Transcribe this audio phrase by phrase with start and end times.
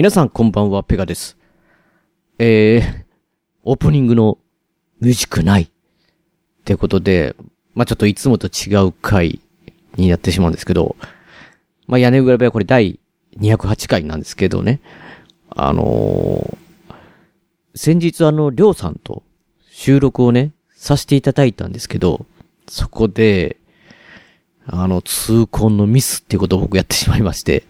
[0.00, 1.36] 皆さんこんばんは、ペガです。
[2.38, 3.04] えー、
[3.64, 4.38] オープニングの
[4.98, 5.64] ミュージックない。
[5.64, 5.68] っ
[6.64, 7.36] てことで、
[7.74, 9.40] まあ、ちょっといつもと違う回
[9.96, 10.96] になってしまうんですけど、
[11.86, 12.98] まあ、屋根裏部屋これ第
[13.38, 14.80] 208回なんですけどね。
[15.50, 16.94] あのー、
[17.74, 19.22] 先日あの、りょうさんと
[19.70, 22.24] 収録をね、させていただいたんですけど、
[22.70, 23.58] そこで、
[24.64, 27.64] あの、痛恨のミスっていうことを僕やってしまいまして、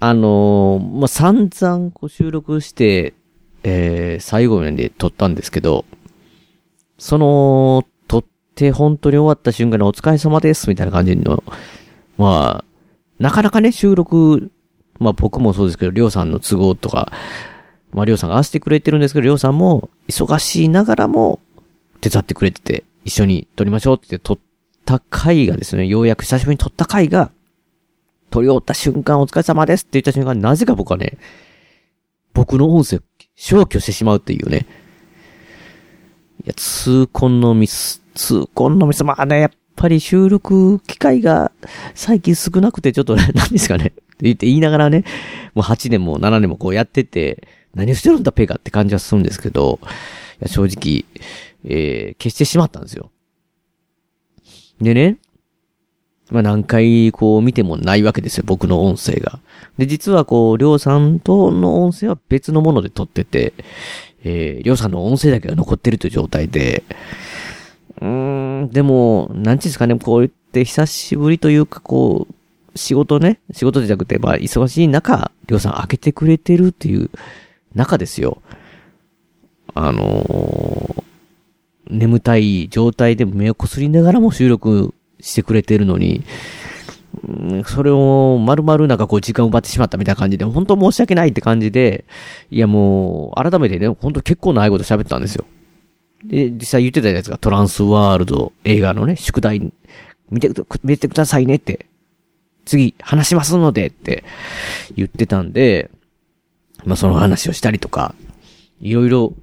[0.00, 3.12] あのー、まあ、散々こう収録して、
[3.62, 5.84] えー、最後まで撮ったんですけど、
[6.98, 11.44] その、撮って本当に終わった瞬間にお疲れ様ですみたいな感じの、
[12.16, 12.64] まあ、
[13.18, 14.50] なかなかね、収録、
[14.98, 17.12] まあ僕もそうですけど、りょうさんの都合とか、
[17.92, 21.40] まありょうさんが合わせてくれてるんですけど、りょうさんも忙しいながらも
[22.00, 24.38] 手伝ってくれてて、一緒に撮りましょうって撮っ
[24.86, 27.30] た回がですね、ようやく久しぶりに撮った回が、
[28.30, 31.18] 撮り終わった瞬間お疲れ様ですって言った瞬間、なぜか僕はね、
[32.32, 33.00] 僕の音声
[33.36, 34.66] 消去してしまうっていうね。
[36.44, 41.52] いや、痛恨のミス、痛恨のミス、まあね、やっぱり収録機会が
[41.94, 45.04] 最近少なくてちょっと、何ですかねって言って言いながらね、
[45.54, 49.86] もう8年も7年もこうやってて、何をしてるんだペガって感じはするんですけど、い
[50.40, 51.04] や正直、
[51.64, 53.10] えー、消してしまったんですよ。
[54.80, 55.18] でね、
[56.30, 59.40] まあ何回こう見てもないわけですよ、僕の音声が。
[59.78, 63.52] で、実はこう、りょうさんとの音声は別のもので撮ってて、
[64.24, 66.84] えー、りょうさんの音声だけが残ってるという状態で、
[68.00, 77.10] うーん、でも、なんちですかね、こう言って久しぶりというか、こう、仕事ね、仕事じゃなくて、まあ、忙しい中、りょうさん開けてくれてるっていう
[77.74, 78.40] 中ですよ。
[79.74, 81.02] あのー、
[81.90, 86.24] 眠たい状態で目をこすりながらも収録してくれてるのに、
[87.66, 92.04] それを丸々なんかこう時間を奪ってしまったみたいな感じで、本当申し訳ないって感じで、
[92.50, 95.44] いやもう、改めてね、本当結構長いこと喋ったんですよ。
[96.24, 99.72] で、実際言ってたやつがトランスワールド映画のね、宿題、
[100.30, 100.50] 見て、
[100.84, 101.86] 見てくださいねって、
[102.64, 104.22] 次話しますのでって
[104.94, 105.90] 言ってたんで、
[106.84, 108.14] まあその話をしたりとか、
[108.80, 109.34] いろいろ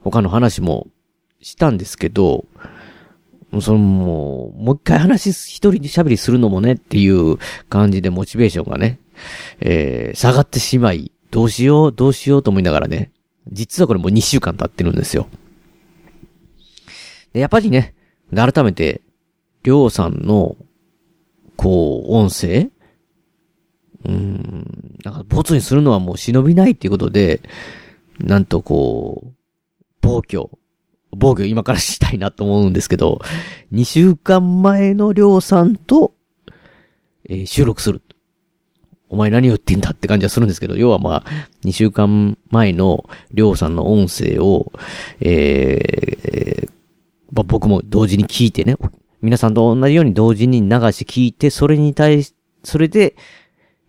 [0.00, 0.88] 他の話も
[1.40, 2.44] したんですけど、
[3.60, 8.98] そのもう、もう一回話一人で喋りするのもねっていう感じでモチベーションがね、
[9.60, 13.12] えー、下がってしまい、どうしよう、どうしようと思いながらね、
[13.50, 15.28] 実はこれもう2週間経ってるんですよ。
[17.32, 17.94] で、やっぱりね、
[18.34, 19.02] 改めて、
[19.64, 20.56] りょうさんの、
[21.56, 22.70] こう、音声
[24.04, 27.40] うん、なんか、ボツにするのはもう忍びないっていうことで、
[28.18, 29.32] なんとこう、
[30.00, 30.50] 暴挙、
[31.16, 33.20] 防御今からしたいなと思うんですけど、
[33.72, 36.14] 2週間前のりょうさんと、
[37.28, 38.02] えー、収録する。
[39.08, 41.24] お前何を言ってんだって感じはするんですけど、要はまあ、
[41.64, 44.72] 2週間前のりょうさんの音声を、
[45.20, 46.70] えー、
[47.30, 48.76] まあ、僕も同時に聞いてね、
[49.20, 52.34] 皆さんと同じように同時に流し聞いて、それに対し、
[52.64, 53.14] それで、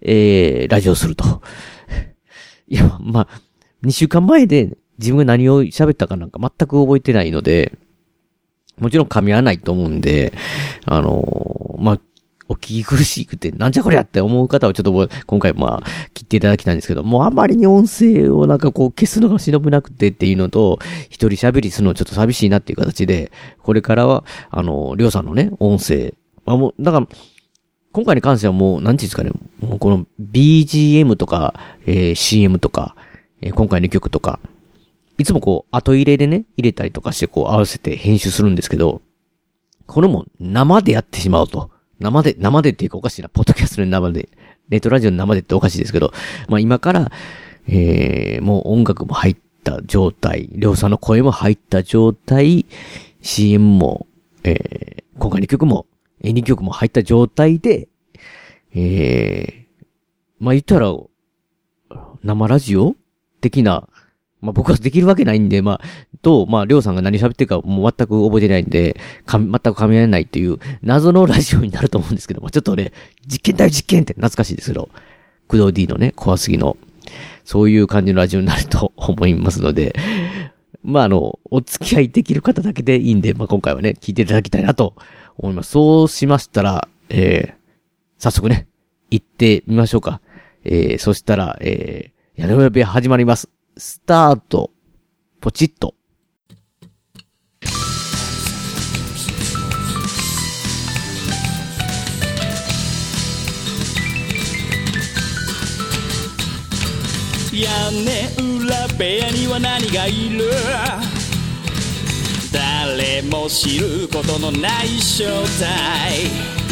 [0.01, 1.41] えー、ラジオすると。
[2.67, 3.27] いや、まあ、
[3.83, 7.77] 2週間前で自分が何を喋ったかなんか全く覚えてないので、
[8.79, 10.33] もちろん噛み合わないと思うんで、
[10.85, 11.99] あのー、まあ、
[12.49, 20.79] お聞き苦しくて、なんじゃこりゃって思う方はちょっと今回まあ、切っていただきたいんですけど、もうあまりに音声をなんかこう消すのが忍ぶなくてっていうのと、
[21.09, 23.31] 一人喋りするのちょっと寂しいなっていう形で、
[23.61, 26.13] これからは、あの、りょうさんのね、音声、
[26.45, 27.07] まあもう、だから、
[27.91, 31.53] 今回に関してはもう、なんていうんですかね、もうこの BGM とか、
[31.85, 32.95] えー、CM とか、
[33.41, 34.39] えー、今回の曲とか、
[35.17, 39.01] いつもこう、後入れでね、入れたりとかしてこう合わせて編集するんですけど、
[39.85, 41.69] これも生でやってしまうと。
[41.99, 43.29] 生で、生でっていうかおかしいな。
[43.29, 44.29] ポッドキャストの生で、
[44.69, 46.11] ネットラジオの生でっておかしいですけど、
[46.47, 47.11] まあ今から、
[47.67, 52.65] えー、もう音楽も入った状態、りょうさんの声も入った状態、
[53.21, 54.07] CM も、
[54.43, 55.85] えー、今回の曲も、
[56.23, 57.87] 2曲も入った状態で、
[58.73, 59.85] えー、
[60.39, 60.93] まあ言ったら、
[62.23, 62.95] 生ラジオ
[63.41, 63.87] 的な
[64.43, 65.81] まあ僕はできるわけないんで、まあ、
[66.21, 72.91] と、まあ、りょうさんが何喋ってるかもう全く覚えてないんで、か、全く噛み合えないっていう謎のラジオになると思うんですけども、ちょっとね、
[73.25, 74.89] 実験だよ実験って懐かしいですけど、
[75.47, 76.77] 工藤 D のね、怖すぎの、
[77.45, 79.95] そういう感じのラジオになると 思いますので、
[80.83, 84.95] まああの、お付き合いできる方だけでいいんで、まあ今回はね、聞いていただきたいなと
[85.37, 85.71] 思います。
[85.71, 87.53] そうしましたら、えー、
[88.17, 88.67] 早速ね、
[89.09, 90.21] 行ってみましょうか。
[90.65, 93.49] えー、そしたら、えー、屋根裏部屋始まります。
[93.75, 94.69] スタート、
[95.41, 95.95] ポチッと。
[107.51, 108.29] 屋根
[108.65, 110.51] 裏部屋には何がいる？
[112.51, 115.25] 誰も知ることのない正
[115.59, 116.62] 体。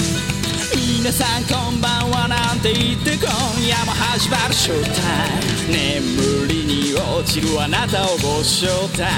[1.01, 3.25] 皆さんこんばんはなんて言って今
[3.65, 5.01] 夜も始まるショータ
[5.89, 9.09] イム眠りに落ちるあなたをご招待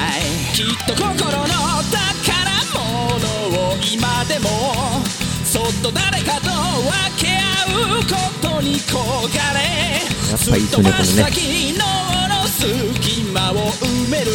[0.55, 1.43] きっと心の宝
[2.71, 4.47] 物を今でも
[5.43, 6.87] そっと誰かと分
[7.19, 7.35] け
[7.67, 8.95] 合うことに焦
[9.35, 9.99] がれ。
[10.37, 14.31] すっ飛ばした昨日の隙間を埋める。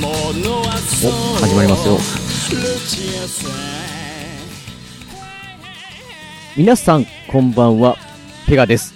[0.00, 1.12] ものはそう。
[1.12, 1.14] お
[1.44, 1.98] 始まりますよ。
[2.56, 3.48] ルチアさ
[3.94, 3.97] ん
[6.58, 7.96] 皆さん、こんばんは。
[8.48, 8.92] ペガです。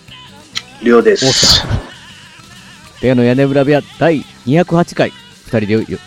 [0.83, 1.65] りょうでおす。
[3.01, 5.11] ペガの屋根裏部屋第208回、
[5.45, 5.99] 二人でよよ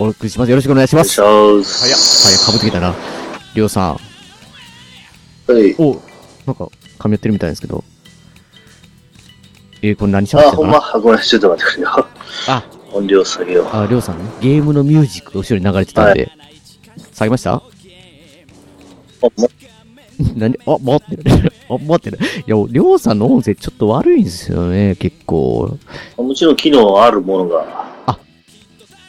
[0.00, 0.50] お送りします。
[0.50, 1.22] よろしくお願いします。
[1.22, 1.88] お願いします。
[1.88, 1.98] 早っ。
[2.34, 2.96] 早っ、かぶってきたな。
[3.54, 3.92] りょうさん。
[3.92, 4.00] は
[5.60, 5.76] い。
[5.78, 6.02] お
[6.46, 6.68] なんか、
[6.98, 7.84] 噛み合ってるみたいですけど。
[9.82, 10.72] えー、これ何しゃべっあ、てたかな？
[10.72, 12.08] ほんま、あごめん、ちょっと待ってくれよ。
[12.48, 13.66] あ、音量下げよう。
[13.72, 14.24] あ、りょうさんね。
[14.40, 16.32] ゲームのミュージックが後ろに流れてたんで。
[17.12, 17.52] 下げました？
[17.52, 17.62] あ
[19.36, 19.48] も
[20.36, 20.58] 何？
[20.66, 21.52] あ、待ってる。
[21.68, 22.18] あ、待ってる。
[22.46, 25.78] いや、りょうさんの音声ちょっと悪いんですよね、結構。
[26.16, 28.18] もちろん機能あるものが、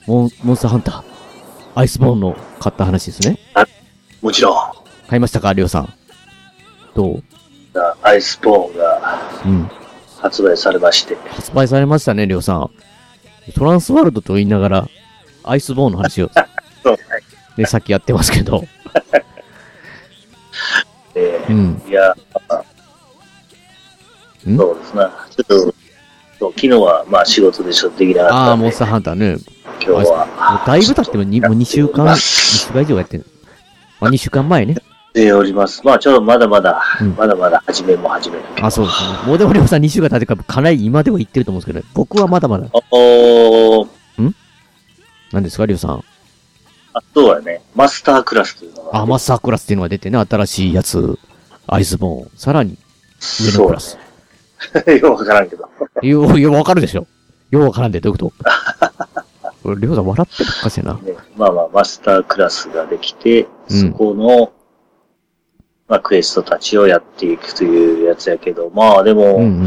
[0.07, 1.03] モン、モンスターハンター。
[1.75, 3.37] アイスボーンの買った話ですね。
[4.21, 4.57] もちろん、
[5.07, 5.93] 買いましたか、りょうさん？
[6.95, 7.23] どう？
[8.01, 9.69] アイスボーンがうん。
[10.17, 11.15] 発売されまして。
[11.27, 12.69] 発売されましたね、りょうさん。
[13.53, 14.87] トランスワールドと言いながら、
[15.43, 16.31] アイスボーンの話を、
[16.83, 16.97] そう
[17.57, 18.63] ね、さっきやってますけど。
[21.15, 21.81] えうん。
[21.85, 22.11] ーいや、
[24.47, 24.57] ん？
[24.57, 25.11] そうですな。
[25.35, 25.73] ちょっと、
[26.51, 29.37] 昨日はまあ仕事でちょっとできなかああ、ったんでモンス、ターハンターね。
[29.81, 33.25] 今日は、もうだいぶ経ってもにもう2週間、 2週間以上やってる。
[33.99, 34.75] まあ、2週間前ね。
[35.13, 35.81] でおります。
[35.85, 38.37] まあちょっとまだまだ、うんまだまだ始めも始め。
[38.61, 39.07] あ、そうですね。
[39.25, 42.67] もうでもりょうさん2週間経ってからかなり今では言ってると思うんですけど、僕はまだまだ。
[42.91, 43.87] おー、
[45.31, 46.03] 何ですか、りょうさん。
[46.97, 48.99] あとはね、マスタークラスというのが。
[48.99, 51.19] あ、マスタークラスっていうのが出てね、新しいやつ。
[51.67, 52.31] アイスボーン。
[52.37, 52.77] さらに、
[53.41, 53.97] 上のクラス。
[54.87, 54.95] ね。
[54.95, 55.67] よくわからんけど。
[56.01, 57.05] よう、ようわかるでしょ。
[57.51, 58.31] ようわからんで、どういうこ
[59.63, 59.75] と？
[59.75, 60.93] りょうさん笑ってばっかしやな。
[60.93, 60.99] ね、
[61.35, 64.53] まあまあ、マスタークラスができて、うんそこの、
[65.89, 69.65] まあ、クエストたちをやっていくというやつやけど、まあでも、うん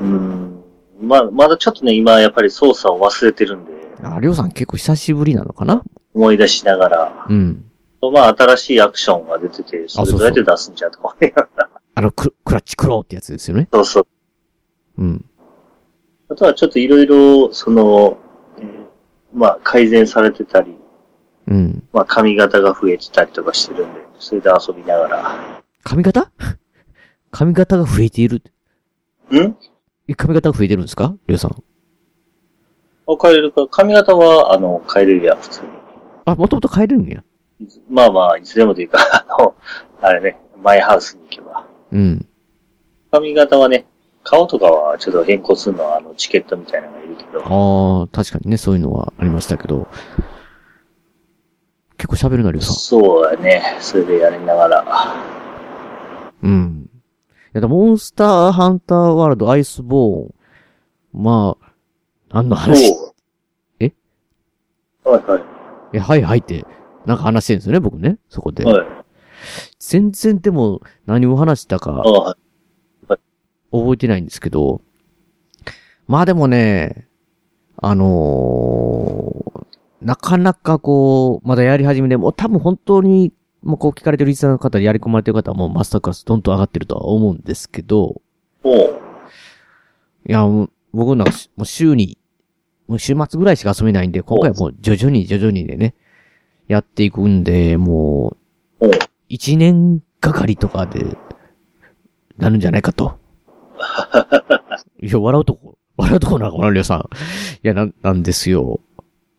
[0.00, 0.62] うん。
[1.00, 3.72] うん、まあ、まだちょっとね、今やっぱり操作を忘れてるんで、
[4.02, 5.82] あ、りょうさん結構久しぶりなのかな？
[6.14, 7.64] 思い出しながら、うん。
[8.12, 13.68] まあ、新しいアクションが出てて、それどうやって出すんじゃとか思いながら、あの、ククラッチクローってやつですよね。
[13.72, 14.06] そうそう。
[14.98, 15.24] うん。
[16.28, 18.18] あとはちょっといろいろ、その、
[18.58, 18.66] えー
[19.34, 20.76] まあ、改善されてたり、
[21.46, 21.88] うん。
[21.92, 25.62] まあ、髪型が増えてたりとかしてるんで、それで遊びながら。
[25.84, 26.30] 髪型？
[27.30, 28.42] 髪型が増えている。
[29.30, 29.56] ん？
[30.08, 31.14] え髪型が増えてるんですか？
[31.26, 31.50] りょうさん。
[33.06, 35.68] あ変えれるか髪型は、あの、変えれるやん、普通に。
[36.24, 37.22] あ、もともと変えれるんや。
[37.88, 38.98] まあまあ、いつでもというか、
[39.28, 39.54] あの、
[40.00, 41.66] あれね、マイハウスに行けば。
[41.92, 42.26] うん。
[43.10, 43.86] 髪型はね、
[44.24, 47.40] 顔とかはちょっと変更するのは、あの、チケットみたいなのがいるけど。
[47.40, 49.86] ああ、確かにね、そういうのはありましたけど。
[51.98, 52.74] 結構喋るな、りょうさん。
[52.74, 53.76] そうやね。
[53.80, 54.84] それでやりながら。
[56.42, 56.90] うん。
[56.92, 60.34] いや、だモンスターハンターワールドアイスボーン。
[61.12, 61.72] まあ、
[62.30, 62.92] 何の話？
[63.78, 63.92] え？
[65.04, 65.51] はいはい。
[65.92, 66.64] え、はいはいって、
[67.06, 68.18] なんか話してるんですよね、僕ね。
[68.28, 68.64] そこで。
[68.64, 68.86] はい。
[69.78, 72.36] 全然でも何を話したか
[73.72, 74.82] 覚えてないんですけど。
[76.06, 77.08] まあでもね、
[77.76, 79.62] あのー
[80.02, 83.32] なかなかこう、まだやり始めでもう多分本当に、
[83.62, 88.20] もうこう聞かれてるリスナーの方でやり込まれてる方はもうマスタークラスどんどん上がってるとは思うんですけど、
[88.64, 89.00] おう
[90.28, 90.44] いや、
[90.92, 92.18] 僕なんかしもう週に、
[92.92, 95.94] もう週末ぐらいしか遊べないんで、今回はもう徐々に徐々にでね、
[96.68, 98.36] やっていくんで、も
[98.80, 98.86] う、
[99.30, 101.16] 一年がかりとかで、
[102.36, 103.18] なるんじゃないかと。
[105.00, 107.00] いや、笑うとこ、笑うとこな、このりょうさん。
[107.00, 107.02] い
[107.62, 108.80] や、なん、なんですよ。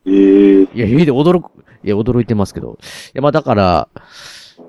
[0.07, 1.51] ええいや、家で驚く、
[1.83, 2.79] いや、驚いてますけど。
[2.81, 3.87] いや、まあだから、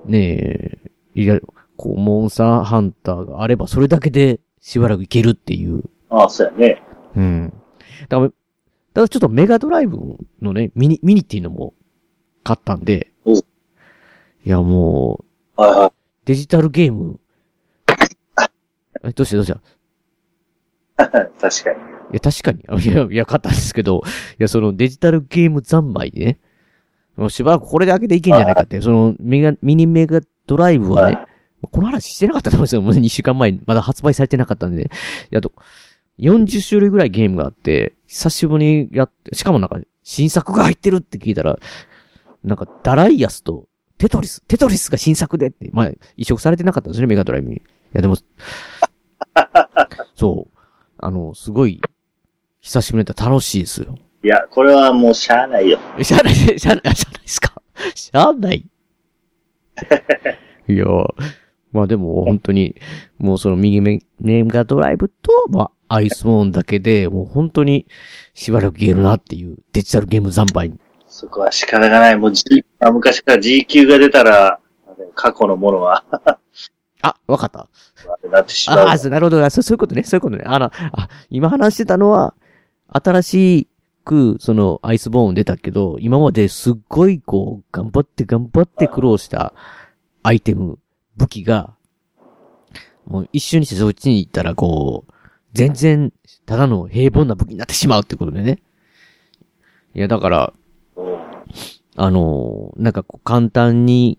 [0.05, 1.41] ねえ、いや、
[1.77, 5.85] こう、モンスターハンターがあれば、それだけでしばらくいけるっていう。
[6.11, 6.83] ああ、そうやね。
[7.17, 7.53] うん。
[8.11, 8.31] だから、
[8.95, 9.99] ただちょっとメガドライブ
[10.41, 11.75] のね、ミニ、ミニっていうのも
[12.45, 13.43] 買ったんで、おい
[14.45, 15.25] や、も
[15.57, 15.93] う、はいはい。
[16.25, 17.19] デジタルゲーム、
[19.03, 19.53] えどうしたどうし
[20.97, 21.07] た？
[21.09, 21.79] 確かに。
[22.13, 22.65] いや、確かに。
[22.69, 24.03] あいや、いや、買ったんですけど、
[24.39, 26.39] いや、そのデジタルゲーム三昧でね、
[27.17, 31.19] もうしばらくこれだけでいけんじゃないかって、そのメガ、ミニメガドライブはね、
[31.71, 32.83] この話してなかったと思うんですよ。
[32.83, 34.85] もう2週間前にまだ発売されてなかったんで。
[34.85, 34.87] い
[35.31, 35.53] や、と、
[36.19, 41.59] 40種類ぐらいゲームがあって、久しぶりにやって、しかもなんか、新作が入ってるって聞いたら、
[42.45, 43.67] なんか、ダライアスと、
[43.99, 47.57] テトリス、テトリスが新作でって、まあ、移植されてなかったんですね、メガドライブに。
[47.57, 47.61] い
[47.93, 48.17] や、でも、
[50.15, 50.59] そう。
[50.99, 51.81] あの、すごい、
[52.61, 53.97] 久しぶりにやったら楽しいですよ。
[54.23, 55.79] いや、これはもうしゃあないよ。
[55.99, 57.53] えしゃあない、しゃあない、あしゃあないですか？
[57.95, 58.67] しゃあない。
[60.69, 60.87] いや、
[61.75, 62.77] まあでも本当に、
[63.19, 67.87] もうその右目、ネガドライブと、まあ、アイスボーンだけで、もう本当に
[68.33, 70.79] しばらくゲームなっていうデジタルゲーム惨敗に。
[71.09, 72.17] そこは仕方がない。
[72.17, 74.61] もう G、あ昔から G 級が出たら、
[75.15, 76.05] 過去のものは、
[77.03, 77.69] あ、わかった。
[78.31, 78.87] なってしまう。
[78.87, 79.51] ああ、なるほど。
[79.51, 80.05] そうそういうことね。
[80.05, 80.45] そういうことね。
[80.47, 82.35] あの、あ、今話してたのは、
[82.89, 83.69] 新し
[84.05, 89.53] く、その、アイスボーン出たけど、今まですっごい、こう、頑張って頑張って苦労した
[90.23, 90.79] アイテム、
[91.17, 91.75] 武器が、
[93.07, 95.13] もう一瞬にしてそっちに行ったら、こう、
[95.53, 96.13] 全然、
[96.47, 98.61] ただの平凡な武器になってしまうってことでね。
[99.95, 100.53] いや、だから、
[100.97, 101.15] うん
[101.97, 104.19] あのーなんかこう簡単に、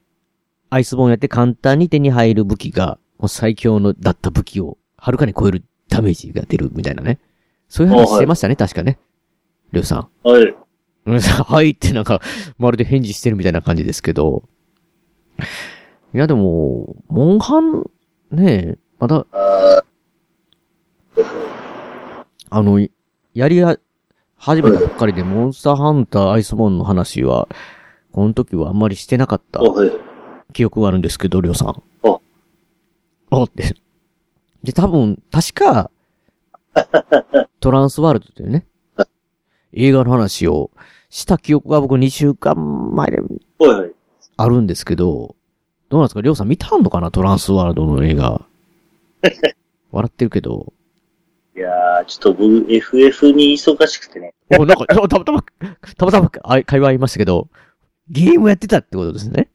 [0.70, 7.20] アイスボーンやって簡単に手に入る武器が、もう最強のだった武器を、はるかに超えるダメージが出るみたいなね。
[7.68, 8.98] そういう話してましたね、確かね。
[9.72, 10.28] りょうさん。
[10.28, 10.56] はい。
[11.06, 12.22] うんはいってなんか、
[12.58, 14.48] まるで返事してるみたいな感じですけど。
[16.16, 17.92] いやでも、モンハン、
[18.32, 19.84] ねえ、まだ、あ
[22.50, 22.80] あの、
[23.34, 23.78] やりや、
[24.38, 27.50] 始めたばっかりでモンスターハンターアイスボーンの話は、
[28.14, 29.60] この時はあんまりしてなかった。
[30.54, 31.84] 記憶があるんですけど、りょうさん。
[32.04, 32.18] あ
[33.32, 33.76] あって。
[34.64, 35.92] で、多分、確か、
[37.60, 38.66] トランスワールドというね、
[39.74, 40.72] 映画の話を
[41.10, 42.56] した記憶が僕2週間
[42.96, 43.20] 前で。
[44.38, 45.36] あるんですけど、
[45.96, 46.22] どうなんですか？
[46.22, 47.10] りょうさん見たんのかな？
[47.10, 48.42] トランスワールドの映画。
[49.94, 50.74] 笑ってるけど。
[51.56, 54.34] いやー、ちょっと僕、FF に忙しくてね。
[54.60, 55.42] お、なんか、たまたま、
[55.98, 57.48] たまたまあ会話ありましたけど、
[58.10, 59.48] ゲームやってたってことですね？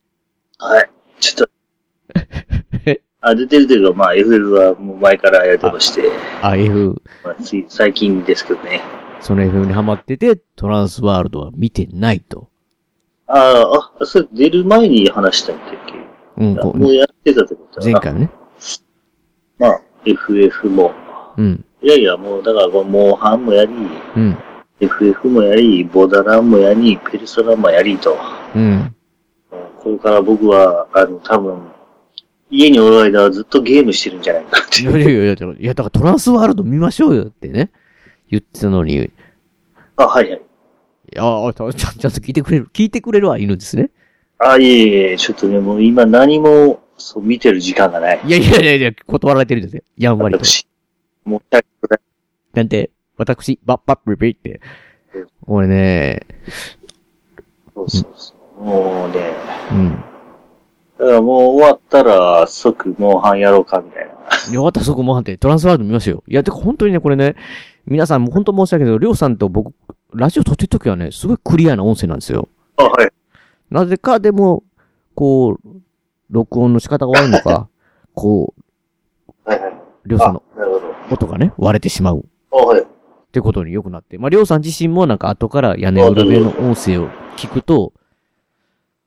[0.56, 0.90] はい。
[1.20, 3.00] ちょっと。
[3.20, 6.04] あ、出てるというか、まあ、FF はもう前からやってまして、
[6.40, 7.36] あ、F、まあ、
[7.68, 8.80] 最近ですけどね。
[9.20, 12.48] その FM にハマってて、トランスワールドは見てないと。
[13.26, 15.89] あーあ、それ出る前に話したんだっけ
[16.40, 17.92] うん、こもうやってたってことだな。
[17.92, 18.30] 前回のね。
[19.58, 20.92] まあ、FF も。
[21.36, 23.72] うん、いやいや、もう、だから、モンハンもやり、
[24.16, 24.36] うん、
[24.80, 28.16] FF もやり、ボダランもやり、ペルソナもやりと。
[28.56, 28.94] うん。
[29.76, 31.70] これから僕は、あの、多分、
[32.50, 34.84] 家におる間はずっとゲームしてるんじゃないかなってい。
[34.86, 37.70] やいやいやいや、いや、だからトランスワールド見ましょうよってね。
[38.30, 39.10] 言ってたのに、い
[39.96, 40.42] あ、はいはい。
[41.12, 43.90] やーちゃんと聞いてくれる、聞いてくれるはいるんですね。
[44.42, 48.20] あ、いえいえ、ちょっとね、もう今何も、そう、見てる時間がない。
[48.24, 49.82] いやいやいやいや、断られてるんですよ。
[49.98, 50.44] やんわりと。
[50.44, 50.66] 私。
[51.24, 52.00] もう、100くらい
[52.54, 54.60] なんて、私、バッバッブリビって。
[55.46, 56.26] 俺ね、
[57.74, 58.64] そうそうそう。
[58.64, 59.32] もうね、
[59.72, 59.90] うん。
[60.98, 64.54] だからもう終わったら、即モンハンやろうか、みたいな。
[64.54, 66.24] よかった、そこもはんって、トランスワールド見ましょうよ。
[66.28, 67.36] いや、てか本当にね、これね、
[67.86, 69.74] 皆さんも本当申し訳ないけど、りょうさんと僕、
[70.14, 72.48] ラジオ撮ってる時はね、すごいクリアな音声なんですよ。
[72.76, 73.10] あ、はい。
[73.70, 74.64] なぜかでも、
[75.14, 75.68] こう、
[76.30, 77.68] 録音の仕方が悪いのか、
[78.14, 79.74] こう、はいはい。
[80.06, 80.94] りょうさんのあ、なるほど。
[81.12, 82.24] 音がね、割れてしまう。
[82.52, 82.82] あ、はい。
[82.82, 82.84] っ
[83.32, 84.18] てことに良くなって。
[84.18, 87.92] まあ、りょうさん自身もなんか後から屋根裏部の音声を聞くと、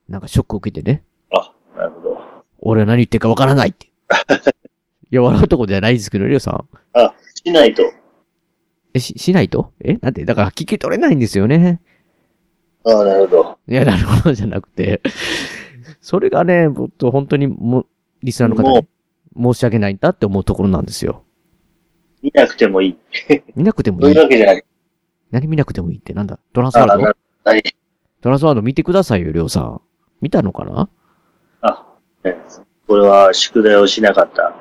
[0.08, 2.18] なんかショックを受けてね、あ、なるほど。
[2.60, 3.86] 俺は何言ってるかわからないって。
[5.10, 6.68] いや、笑うとこじゃないですけど、りょうさん。
[6.94, 7.82] あ、しないと。
[8.94, 9.72] え、し、しないと？
[9.80, 9.98] え？
[10.00, 11.80] なんでだから聞き取れないんですよね。
[12.84, 13.53] あ、なるほど。
[13.66, 15.00] いや、なるほどじゃなくて。
[16.00, 17.86] それがね、僕と本当にも、
[18.22, 18.86] リスナーの方に
[19.36, 21.24] 申し訳ないんだって思うところなんですよ。
[22.22, 22.96] 見なくてもいい。
[23.54, 24.18] 見なくてもそういい。
[24.18, 24.64] わけじゃない。
[25.30, 26.38] 何見なくてもいいってなんだ？
[26.52, 27.62] トランスワールドはい。
[28.20, 29.80] トランスワールド見てくださいよ、りょうさん。
[30.20, 30.88] 見たのかな？
[31.60, 31.86] あ、
[32.22, 32.36] ね
[32.86, 34.54] これは宿題をしなかった。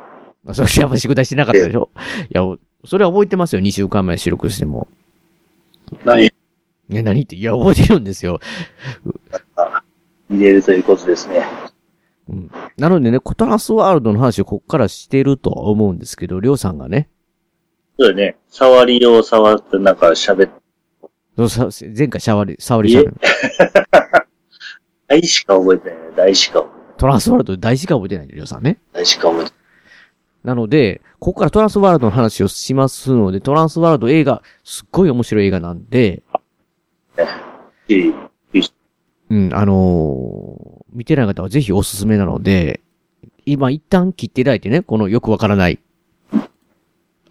[0.45, 1.89] あそれやっぱ宿題しなかったでしょ？
[2.23, 2.41] いや、
[2.85, 4.87] それは覚えてますよ、2週間前収録しても。
[6.03, 6.31] 何
[6.91, 8.39] え、何って、いや、覚えてるんですよ。
[10.29, 11.45] 入れるということですね。
[12.29, 12.51] うん。
[12.77, 17.09] なのでね、トランスワールドの話をこっからしてるとは思うんですけど、りょうさんがね、
[17.99, 18.37] そうだね。
[18.49, 20.63] 触りを触ってなんか喋って、
[21.37, 23.13] そうさ前回触りしゃべる。
[25.07, 26.03] 大しか覚えてないね。
[26.15, 26.97] 大しか覚えてない。
[26.97, 28.79] トランスワールド大事か覚えてないりょうさんね。
[28.93, 29.59] 大しか覚えてない。
[30.43, 36.23] なので、ここからトランスワールドの話をしますので、トランスワールド映画、すっごい面白い映画なんで、
[39.29, 42.81] うん、あのー見てない方はぜひおすすめなので、
[43.45, 45.79] 今一旦切っていただいてね、このよくわからない、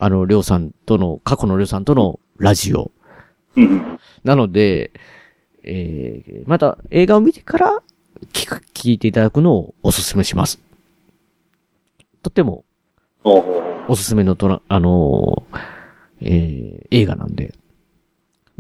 [0.01, 2.91] あの、りょうさんとの、過去のりょうさんとのラジオ。
[4.25, 4.91] なので、
[5.63, 7.83] えー、また映画を見てから
[8.33, 10.61] 聞く、聞いていただくのをお勧めします。
[12.21, 12.65] とっても
[13.89, 15.59] おすすめのトラ、あのー
[16.23, 17.55] えー映画なんで。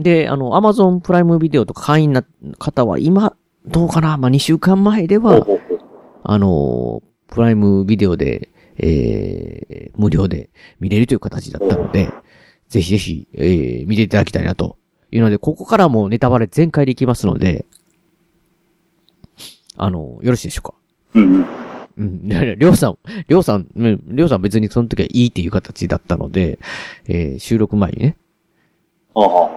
[0.02, 2.24] で、あの、アマゾンプライムビデオとか会員な
[2.58, 3.34] 方は今、
[3.66, 4.16] どうかな？
[4.16, 5.46] まあ、2週間前では、
[6.24, 12.10] あのープライムビデオで、えー無料で見れるという形だったので、
[12.68, 14.76] ぜひぜひ、えー見ていただきたいなと
[15.10, 17.66] いうので、ここからもネタバレ全開でいきますので、
[19.76, 20.74] あのよろしいでしょうか？
[21.14, 21.46] うん
[21.96, 22.28] うん。
[22.58, 26.58] りょうさん、りょうさん、うんりょうさん別にその時はいいっていう形だったので、
[27.06, 28.16] えー収録前にね、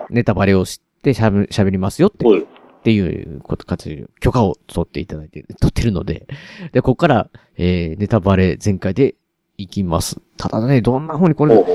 [0.10, 2.26] ネタバレをして喋喋りますよって。
[2.26, 2.42] っ
[2.86, 6.28] ていうことかつ、許可を取っていただいて、取ってるので、
[6.72, 9.16] で、ここから、えーネタバレ全開で
[9.58, 10.22] いきます。
[10.38, 11.66] ただね、どんな風にこれ、よ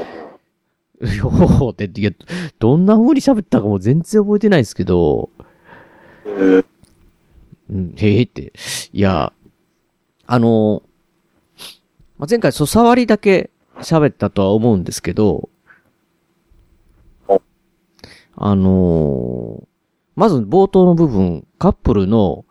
[1.00, 2.12] ーって、いや、
[2.60, 5.30] どんな風に喋ったかも全然覚えてないですけど、
[6.26, 6.64] えー
[7.70, 8.52] うん、へえって。
[8.92, 9.32] いや、
[10.26, 10.82] あの、
[12.18, 15.49] まあ、前回、そう、触りだけ喋ったとは思うんですけどお、
[18.42, 19.62] あの
[20.16, 22.44] まず冒頭の部分、カップルの、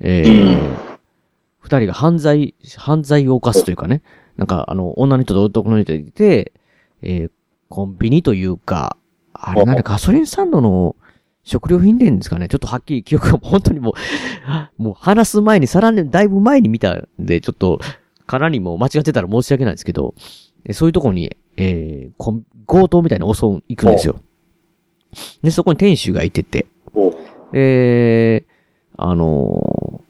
[0.00, 0.98] えうー、
[1.60, 4.02] 二人が犯罪、犯罪を犯すというかね、
[4.36, 6.52] なんか、あの、女の人と男の人がいて、
[7.02, 7.30] えー、
[7.68, 8.96] コンビニというか、
[9.32, 10.96] あれなんでガソリンスタンドの
[11.42, 12.48] 食料品店ですかね。
[12.48, 13.94] ちょっとはっきり記憶が本当にも
[14.78, 17.80] う、もう話す前に、さらにだいぶ前に見たんで、ちょっと、
[18.26, 20.14] かなりもう間違ってたら申し訳ないですけど、
[20.64, 24.20] えそういうとこに、えー、強盗みたいに襲う、行くんですよ。
[25.42, 26.66] で、そこに店主がいてて、
[27.52, 28.44] で、
[28.96, 30.06] あのー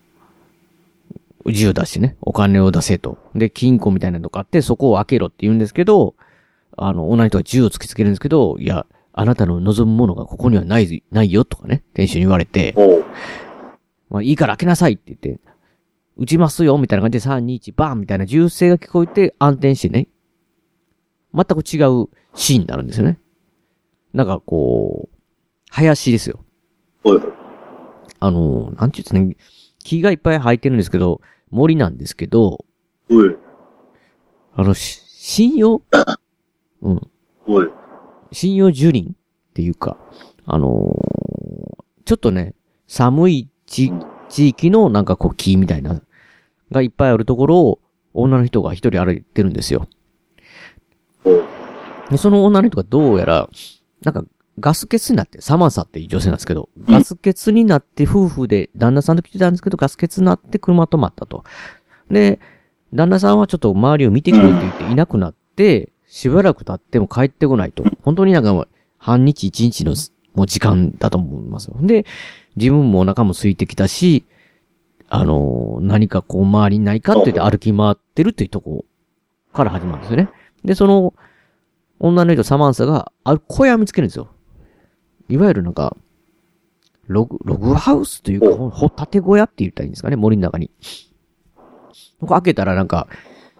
[1.52, 3.18] 銃出してね、お金を出せと。
[3.34, 6.14] で、金庫みたいなのがあって、そこを開けろって言うんですけど、
[6.76, 12.74] あの、女の人が銃を突きつけるんですけど、いや、あなたの望むものがここにはない、ないよとかね、店主に言われて、
[14.10, 15.40] まあいいから開けなさいって言って、
[16.16, 20.08] 撃ちますよみたいな感じで3、2、1、バンみたいな銃声が聞こえて暗転してね、
[21.34, 23.18] 全く違うシーンになるんですよね。
[24.12, 25.16] なんかこう、
[25.70, 26.44] 林ですよ。
[27.04, 27.20] おい。
[28.20, 29.36] あの、なんていうんですかね、
[29.84, 32.64] 木がいっぱい生えてるんですけど、森なんですけど、
[33.10, 33.36] おい。
[34.54, 35.82] あの、し信用？
[36.82, 37.00] うん。
[37.46, 37.68] おい。
[38.32, 39.12] 信用樹林っ
[39.54, 39.96] ていうか、
[40.46, 42.54] あのーちょっとね、
[42.86, 43.92] 寒い地、
[44.28, 46.00] 地域のなんかこう木みたいな、
[46.70, 47.80] がいっぱいあるところを、
[48.14, 49.88] 女の人が一人歩いてるんですよ。
[52.10, 53.48] で、その女の人がどうやら、
[54.02, 54.24] なんか、
[54.58, 61.44] ガス欠になって、サマンサっていう女性なんですけど、ガス欠になって夫婦で、旦那さんと来てたんですけど、ガス欠になって車止まったと。
[62.10, 62.40] で、
[62.94, 67.84] 旦那さんはちょっと周りを見てくれって言っていなくなって、しばらく経っても帰ってこないと。
[68.02, 69.94] 本当になんかもう半日一日の
[70.34, 71.76] もう時間だと思いますよ。
[71.80, 72.06] で、
[72.56, 74.24] 自分もお腹も空いてきたし、
[75.08, 78.84] あのー何かこう周りにないかって言って歩き回ってるっていうとこ
[79.52, 80.30] から始まるんですよね。
[80.64, 81.14] で、その、
[81.98, 84.28] 女の人サマンサが、ある小屋を見つけるんですよ。
[85.28, 85.96] いわゆるなんか、
[87.08, 90.70] ログ、ログハウスというか、ほ、ほ建て小屋って言ったらいいんですかね、森の中に。
[92.20, 93.08] ここ開けたらなんか、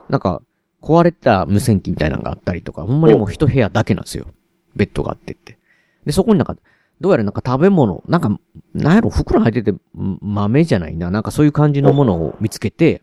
[0.08, 0.42] なんか、
[0.82, 4.26] 壊れた無線機みたいなのがあったりとか、ほんまにもう一部屋だけなんですよ。
[4.74, 5.58] ベッドがあってって。
[6.04, 6.56] で、そこになんか、
[7.00, 8.38] どうやらなんか食べ物、なんか、
[8.74, 9.80] なんやろ、袋入ってて、ん
[10.20, 13.02] 豆じゃないな、なんかそういう感じのものを見つけて、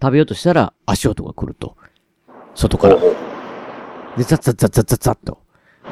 [0.00, 1.76] 食べようとしたら足音が来ると。
[2.54, 3.25] 外から。
[4.16, 5.42] で、ザッザッザッザッザッザッと、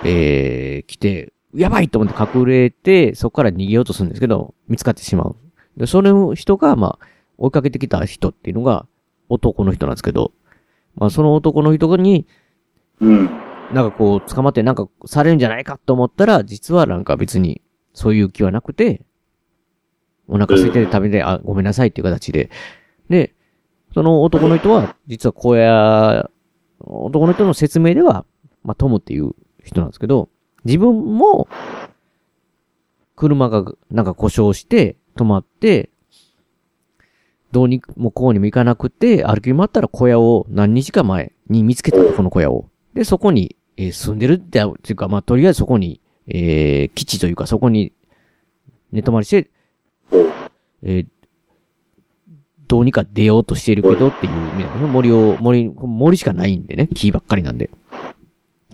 [0.04, 5.36] えー、来て、やばいと思って隠れて、そこから逃げようとするんですけど、見つかってしまう。
[5.76, 7.06] で、その人が、まあ、
[7.38, 8.86] 追いかけてきた人っていうのが、
[9.28, 10.32] 男の人なんですけど、
[10.96, 12.26] まあ、その男の人に、
[13.00, 13.30] うん。
[13.72, 19.02] なんかこう、捕まってなんかされるんじゃないかと思ったら、実はなんか別に、そういう気はなくて、
[20.26, 22.50] お腹空いてて食べて、あ、ごめんなさいっていう形で。
[23.08, 23.34] で、
[23.92, 26.30] その男の人は、実は小屋、
[26.86, 28.24] 男の人の説明では、
[28.62, 30.28] まあ、トムっていう人なんですけど、
[30.64, 31.48] 自分も、
[33.16, 35.90] 車がなんか故障して、止まって、
[37.52, 42.68] どうにもこうにもいかなくて、歩き回ったら小屋を何日か前に見つけたのこの小屋を。
[42.94, 47.92] で、そこに、えー住んでるって、っていうか、まあ、とりあえずそこに、えー基地というか、そこに
[48.90, 49.50] 寝泊まりして、
[50.82, 51.06] えー
[52.66, 57.66] どうにか出ようとしてるけどっていう、みたいな森を、森、森しかないんでね、木ばっかりなんで。
[57.66, 57.70] っ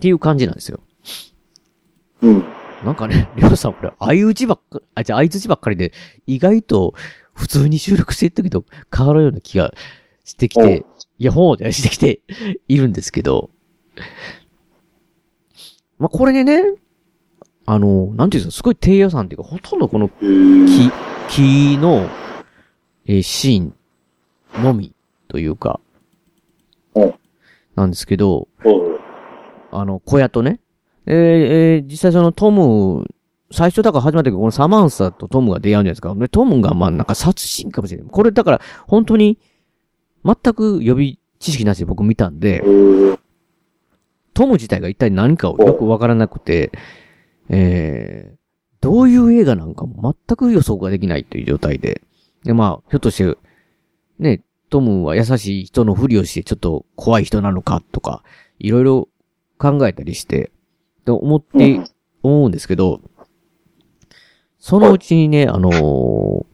[0.01, 0.79] ていう感じなんですよ。
[2.21, 2.43] うん。
[2.83, 5.93] なんかね、りょうさんこれ、相打ちばっか、あ、じゃあ相打ちばっかりで、
[6.25, 6.93] 意外と
[7.33, 9.73] 普通に収録してる時と変わるような気が
[10.23, 10.85] してきて、
[11.19, 12.21] いや、ほうでしてきて
[12.67, 13.51] いるんですけど、
[15.99, 16.63] まあ、これでね、
[17.67, 20.91] あの、なんていうんですか、すごい低予算っていうか、ほとんどこのえー、
[21.29, 22.09] 木、木の、
[23.05, 23.75] えーシーン
[24.55, 24.93] のみ
[25.27, 25.79] というか、
[26.95, 27.13] うん
[27.75, 28.47] なんですけど、
[29.71, 30.59] あの、小屋とね、
[31.05, 33.07] えーえー実際そのトム、
[33.51, 36.13] 最初だから始まったけど、このサマンサとトムが出会うんじゃないですか。
[36.15, 38.09] で、トムがまあなんか殺人かもしれない。
[38.09, 39.39] これだから、本当に、
[40.23, 43.19] 全く予備知識なしで僕見たんでえ、ー、
[44.33, 46.71] トム自体が一体何かをよくわからなくて、
[47.49, 48.37] えー、
[48.81, 52.01] どういう映画なんかも全く予想ができないという状態で。
[52.43, 53.37] で、まあ、ひょっとして、
[54.21, 58.23] ね、トムは優しい人のふりをしてちょっと怖い人なのかとか、
[58.59, 59.09] いろいろ
[59.57, 60.51] 考えたりして、
[61.03, 61.85] と思って、うん
[62.23, 63.01] 思うんですけど、
[64.59, 66.45] そのうちにね、あのー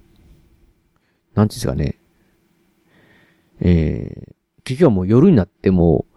[1.36, 2.00] なんですかね、
[3.60, 6.08] えー、結局はもう夜になっても、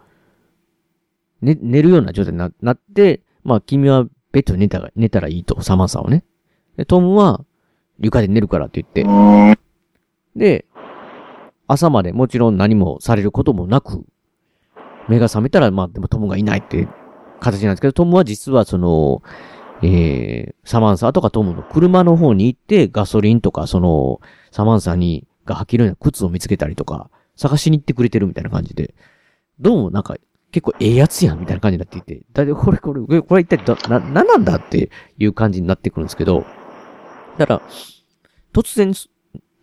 [1.42, 6.24] ね、寝るような状態にななって、まあ君はベッドで寝たら、寝たらいいと、サマンサはね。
[6.78, 7.44] で、トムは
[7.98, 9.58] 床で寝るからって言って。
[10.36, 10.64] で、
[11.72, 14.04] 朝までもちろん何もされることもなく、
[15.08, 16.88] 目が覚めたら、まあでもトムがいないって
[17.38, 19.22] 形なんですけど、トムは実はその、
[19.82, 28.94] えー、サマンサとかトムの車の方に行って、ガソリンとか、その、サマンサに、が履けるような靴を見つけたりとか、探しに行ってくれてるみたいな感じで、
[29.58, 30.16] どうもなんか、
[30.52, 36.44] 結構ええやつやんみたいな感じになっていて、だってこれこれ、これこれ一体ど、な、なんなんだっていう感じになってくるんですけど、
[37.38, 37.62] だから、
[38.52, 38.92] 突然、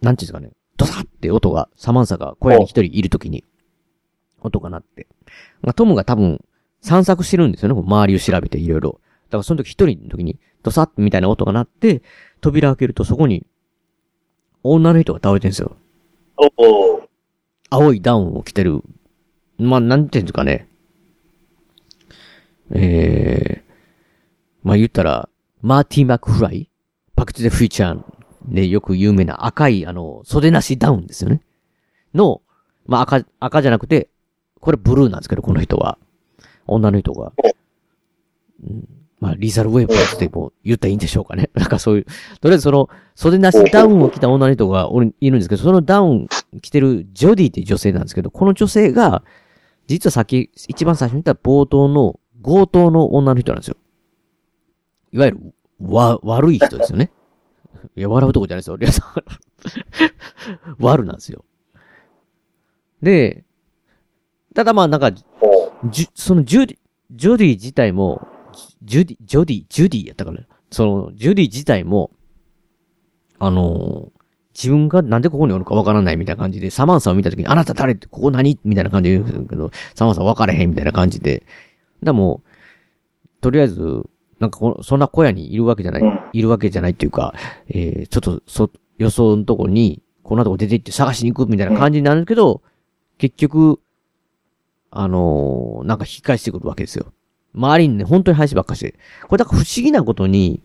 [0.02, 3.44] なんていうんですかね、ドサって音が、サマンサが小屋に一人いるときに、
[4.42, 5.08] 音が鳴って。
[5.62, 6.44] まあトムが多分、
[6.82, 9.02] 散策してるんですよね、周りを調べていろいろ。
[9.30, 12.02] だからその時一人の時に、ドサッみたいな音が鳴って、
[12.40, 13.46] 扉開けるとそこに、
[14.64, 15.76] 女の人が倒れてるんですよ。
[16.38, 16.46] お
[16.96, 17.10] お。
[17.70, 18.84] 青いダウンを着てる。
[19.58, 20.68] まあ、なんていうんですかね。
[22.72, 23.64] ええ
[24.64, 25.30] まあ言ったら、
[25.62, 26.70] マーティー・マックフライ？
[27.16, 28.17] バックトゥザフューチャー
[28.48, 31.42] でよく有名な赤い、あの、袖なしダウンですよね。
[32.14, 32.42] の、
[32.86, 34.10] まあ赤、赤じゃなくて、
[34.60, 35.98] これブルーなんですけど、この人は。
[36.66, 37.32] 女の人が。
[38.64, 38.88] うん、
[39.20, 41.50] まあ、リザル・ウェイブっても言ったらいいんでしょうかね。
[41.56, 42.06] なんかそういう、
[42.40, 46.28] とりあえずその、袖なしダウンを着た女の人が俺いるんですけど、そのダウン
[46.62, 49.24] 着てるジョディって女性なんですけど、この女性が、
[49.88, 53.78] 実はさっき、一番最初に言った冒頭の強盗の女の人なんですよ。
[55.14, 57.12] いわゆる、わ、悪い人ですよね。
[57.98, 58.78] いや、笑うとこじゃないですよ。
[58.78, 60.78] 皆さん。
[60.80, 61.44] 悪なんですよ。
[63.02, 63.44] で、
[64.54, 66.78] ただまあなんか、じゅ、そのジュディ、
[67.12, 68.28] ジョディ自体も、
[68.84, 72.12] ジュディ、ジョディ、ジュディやったから、その、ジュディ自体も、
[73.40, 74.18] あのー
[74.58, 81.46] 自分がなんでここにおるかわからないみたいな感じで、サマンサを見たときに、あなた誰って、ここ何みたいな感じで言うんですけど、サマンサ分かれへんみたいな感じで。
[82.02, 84.04] でもう、とりあえず、
[84.40, 87.34] なんかこの、そんな小屋にいるわけじゃない、うんいるわけじゃないっていうか、
[87.70, 92.62] えー、ちょっと、そ、予想のとこに、こんなとこ出て行って探しに行くみたいな感じになるんですけど、
[93.18, 93.80] 結局、
[94.92, 97.14] あのーなんか引き返してくるわけですよ。
[97.54, 98.96] 周りにね、本当に話ばっかして。
[99.28, 100.62] これだから不思議なことに、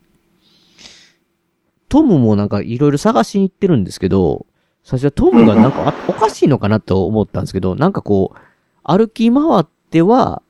[1.89, 4.47] トムもなんかいろいろ探しに行ってるんですけど、
[4.83, 8.39] 最初はトムがなんかあおかしいのかなと思ったんですけど、なんかこう、
[8.83, 10.43] 歩き回っては、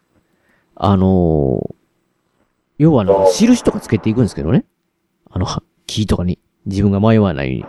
[0.75, 1.82] あのー
[2.83, 4.64] 要はあの、印とかつけていくんですけどね。
[5.31, 7.68] あの、は木とかに、自分が迷わないよ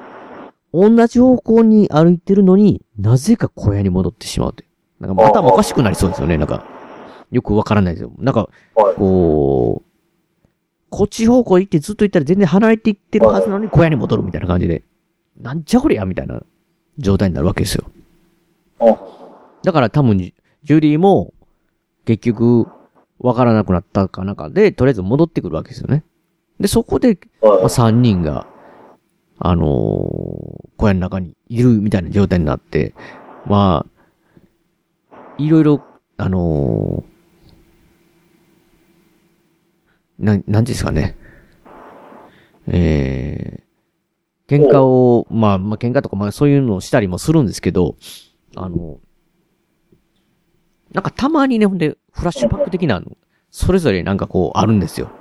[0.73, 0.95] うに。
[0.97, 4.65] 同じ方向に歩いてるのに、なぜか小屋に戻ってしまうって。
[4.99, 6.65] なんか頭おかしくなりそうですよね、なんか。
[7.29, 8.11] よくわからないですよ。
[8.17, 9.89] なんか、はいこう、
[10.89, 14.83] こっち方向行ってずっと行ったら全然離れていってるはずなのに小屋に戻るみたいな感じで。
[15.39, 16.41] なんじゃこりゃみたいな
[16.97, 17.83] 状態になるわけですよ。
[18.79, 18.97] お
[19.63, 21.35] だから多分、ジュリーも、
[22.05, 22.67] 結局、
[23.23, 26.03] わからなくなったかなんかで、とりあえず戻ってくるわけですよね。
[26.59, 27.63] で、そこで、まあ、はい。
[27.65, 28.45] 3人が、
[29.39, 32.93] あのー小屋の中にいるみたいな状態になって、
[33.45, 33.85] ま
[35.11, 35.81] あ、いろいろ、
[36.17, 37.13] あのー
[40.19, 41.17] なん、なんですかね。
[42.67, 47.95] えー、喧嘩を、まあ、まあ、喧嘩とか、まあ、そういうのをしたりもするんですけど、
[48.55, 48.99] あの、
[50.91, 53.01] なんかたまにね、ほんで、フラッシュバック的な、
[53.51, 55.11] それぞれなんかこう、あるんですよ。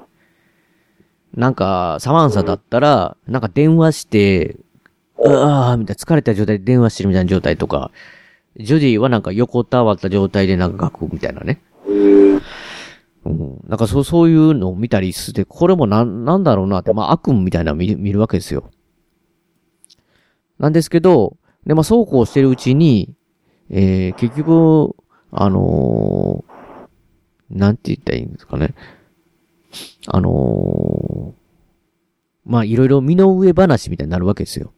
[1.35, 4.57] なんか、サマンサだったら、なんか電話して、
[5.19, 7.91] うわーみたいな、疲れた状態で電話してるみたいな状態とか、
[8.59, 11.63] ジョディはなんか横たわった状態でなんか書くみたいなね。
[11.87, 13.61] うん。
[13.67, 18.71] なんかそう、そういうのを見たりして、これもなん、なんだろうなって、まあ悪夢みたいなの見る見るわけですよ。
[20.59, 23.15] なんですけど、で、まあそうこうしてるうちに、
[23.71, 24.95] えー、結局、
[25.31, 26.52] あのー
[27.53, 28.75] なんて言ったらいいんですかね。
[30.07, 34.73] あのー、まあ、いろいろ身の上話みたいになるわけですよ。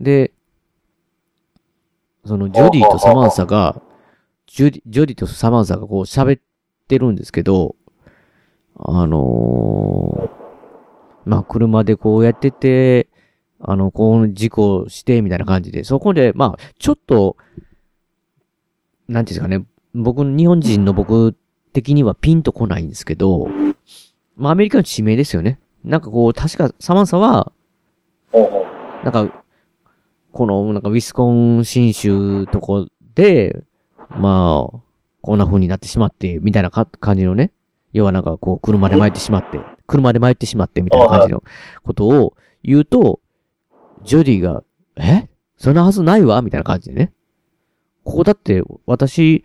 [0.00, 0.32] で、
[2.24, 3.80] その、ジョディとサマンサが、
[4.46, 6.40] ジョディ、ジョディとサマンサがこう喋っ
[6.88, 7.76] てるんですけど、
[8.76, 13.08] あのー、まあ、車でこうやってて、
[13.60, 17.36] あの、こう事故して、みたいな感じで、そこで、まあ、ちょっと、
[19.06, 21.34] なんていうんですかね、僕、日本人の僕
[21.72, 23.48] 的にはピンとこないんですけど、
[24.36, 25.58] まあ、アメリカの地名ですよね。
[25.84, 27.52] なんかこう、確かサマンサは、
[29.04, 29.44] なんか、
[30.32, 33.64] この、なんかウィスコン新州とこで、
[34.10, 34.78] まあ、
[35.22, 37.52] こんな風になってしまって、みたいな感じのね。
[37.92, 41.42] 要はなんかこう、車で参ってしまって、車で参ってしまって、みたいな感じの
[41.82, 43.20] ことを言うと、
[44.04, 44.62] ジョディが、
[44.96, 45.28] え？
[45.56, 47.12] そんなはずないわみたいな感じでね。
[48.04, 49.44] ここだって、私、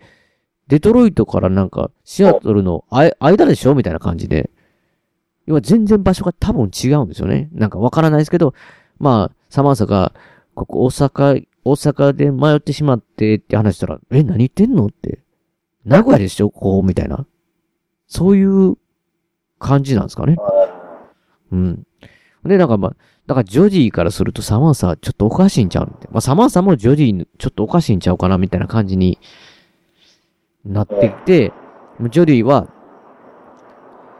[0.68, 4.50] デトロイトからなんか、シアトルのあ間でしょみたいな感じで。
[5.46, 7.48] 要は全然場所が多分違うんですよね。
[7.52, 8.52] なんかわからないですけど、
[8.98, 10.12] まあ、サマンサが、
[10.54, 15.20] ここ大阪、大阪で迷ってしまってって話したら、え、何言ってんのって。
[15.84, 17.26] 名古屋でしょこう、みたいな。
[18.08, 18.76] そういう
[19.60, 20.36] 感じなんですかね。
[21.52, 21.86] うん。
[22.44, 26.08] で、なんかまあ、だからジョディからするとサマンサはちょっとおかしいんちゃうって。
[26.10, 29.18] まあサマンサもジョディちょっとおかしいんちゃうかなみたいな感じに
[30.66, 31.52] なってきて、
[32.10, 32.68] ジョディは、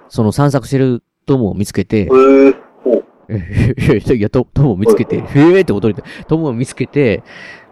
[0.09, 3.05] その散策してる友を見つけて、えー、ほう。
[3.29, 7.23] えいや、と、友を見つけて、へえ ーって驚いて、友を見つけて、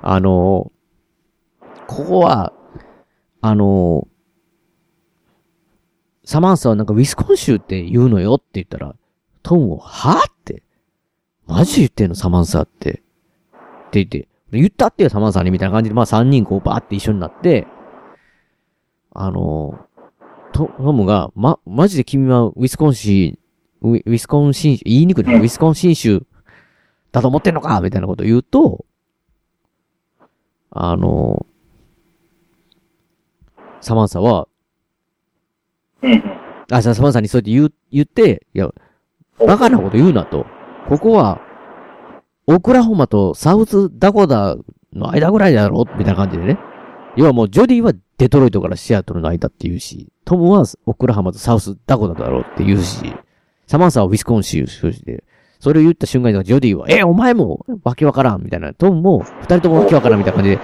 [0.02, 0.72] あの
[1.86, 2.52] ここは、
[3.40, 4.08] あの
[6.24, 8.96] サマンサはなんかウィスコン州って言うのよって言ったら、
[9.42, 10.62] トムも、はって。
[11.46, 13.02] マジ言ってんのサマンサって。
[13.88, 17.66] って言って、言ったってよサマンサにみたいな感じで、まあ三人こうバーって一緒になって、
[19.14, 19.78] あの
[20.52, 26.26] トトムが、ま、マジで君はウィスコンシー、ウィスコンシン州、言いにくいな、ウィスコンシン州
[27.12, 27.80] だと思ってんのか？
[27.80, 28.84] みたいなことを言うと、
[30.70, 31.46] あの
[33.80, 34.48] サマンサは。
[36.70, 38.70] あ、じゃあサマンサにそうやって言う、言って、いや、
[39.46, 40.46] バカなこと言うなと。
[40.88, 41.40] ここは、
[42.46, 44.56] オクラホマとサウスダコタ
[44.92, 45.84] の間ぐらいだろ？
[45.98, 46.58] みたいな感じでね。
[47.16, 53.14] 要はもうジョディはデトロイトからシアトルの間って言うし、トムはオクラハマとサウスダコダだろうって言うし、
[53.66, 54.66] サマンサはウィスコンシン
[55.04, 55.24] で、
[55.60, 58.74] それを言った瞬間にジョディは、え、お前もわけわからんみたいな。
[58.74, 60.60] トムも二人ともわけわからんみたいな感じで、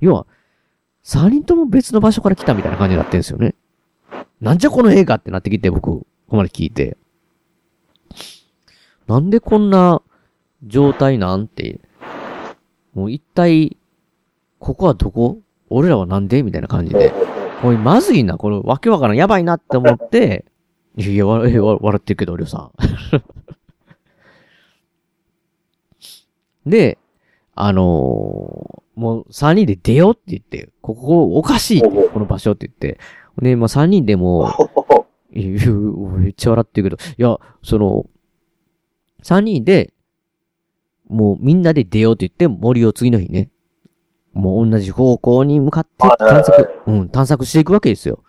[0.00, 0.26] 要は、
[1.02, 3.54] 三人とも別の場所から来たみたいな感じになってるんですよね。
[4.40, 6.96] なんじゃこの映画ってなってきて、僕、ここまで聞いて。
[9.06, 10.02] なんでこんな
[10.62, 11.80] 状態なんて。
[12.94, 13.76] もう一体、
[14.58, 15.38] ここはどこ
[15.70, 17.12] 俺らはなんでみたいな感じで。
[17.64, 20.44] おい、まずいな、これ、わけわからん、やばいなって思って、
[20.96, 22.72] いや、笑 笑ってるけど、りょうさん。
[26.70, 26.98] で、
[27.54, 32.98] あのーもう三人で出ようって言って、ここおかしいって、この場所って言って。
[33.40, 34.52] で、まあ三人でも、
[35.30, 38.06] めっちゃ笑ってるけど、いや、その、
[39.22, 39.92] 三人で、
[41.06, 43.50] もうみんなで出ようって言って森を次の日ね、
[44.32, 48.22] もう同じ方向に向かって探索、うん、探索していくわけですよ。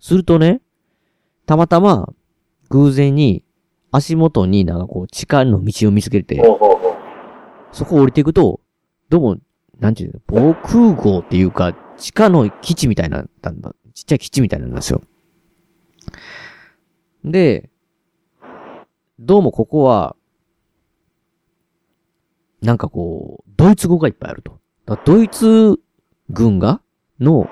[0.00, 0.60] するとね、
[1.46, 2.12] たまたま、
[2.70, 3.44] 偶然に、
[3.90, 6.42] 足元になんかこう地下の道を見つけて。
[7.72, 8.60] そこを降りていくと、
[9.08, 9.36] どうも、
[9.78, 15.02] なんていうの、防空壕っていうか、地下の基地みたいな、なんだ、ちっちゃい基地みたいなんですよ。
[17.24, 17.70] で、
[19.18, 20.16] どうもここは、
[22.62, 24.58] なんかこう、ドイツ語がいっぱいあると。
[24.96, 25.78] ドイツ
[26.30, 26.80] 軍が、
[27.20, 27.48] の、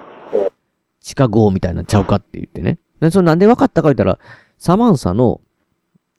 [1.01, 2.79] 地下壕みたいなちゃうかって言ってね。
[3.01, 4.19] で、それなんで分かったか言ったら、
[4.59, 5.41] サマンサの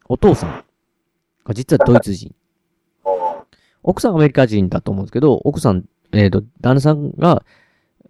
[0.08, 0.64] お父さん
[1.44, 2.34] が実はドイツ人。
[3.84, 7.44] 奥さんアメリカ人だと思うんですけど、奥さん、えっ、と、旦那さんが、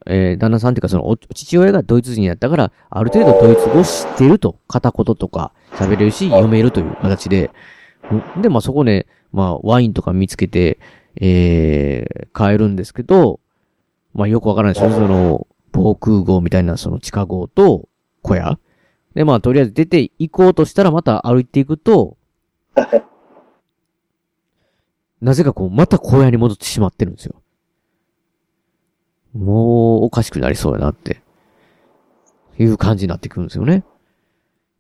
[0.06, 4.60] えー旦那さんっていうかその、お父親がドイツ人やったから、ある程度ドイツ語を知ってると。
[4.68, 7.52] 片言とか喋れるし、読めるという形で。
[8.42, 10.80] で、まあそこね、まあワインとか見つけて、
[11.20, 13.40] えー、帰るんですけど、
[14.14, 14.92] まあよくわからないですよ。
[14.92, 17.88] その、防空壕みたいなその地下壕と
[18.22, 18.60] 小屋。
[19.14, 22.18] で、まあとりあえず出て行こうとしたらまた歩いていくと、
[25.22, 27.42] なぜかこう、また小屋に戻ってしまってるんですよ。
[29.34, 31.22] もう、おかしくなりそうやなって。
[32.60, 33.84] いう感じになってくるんですよね。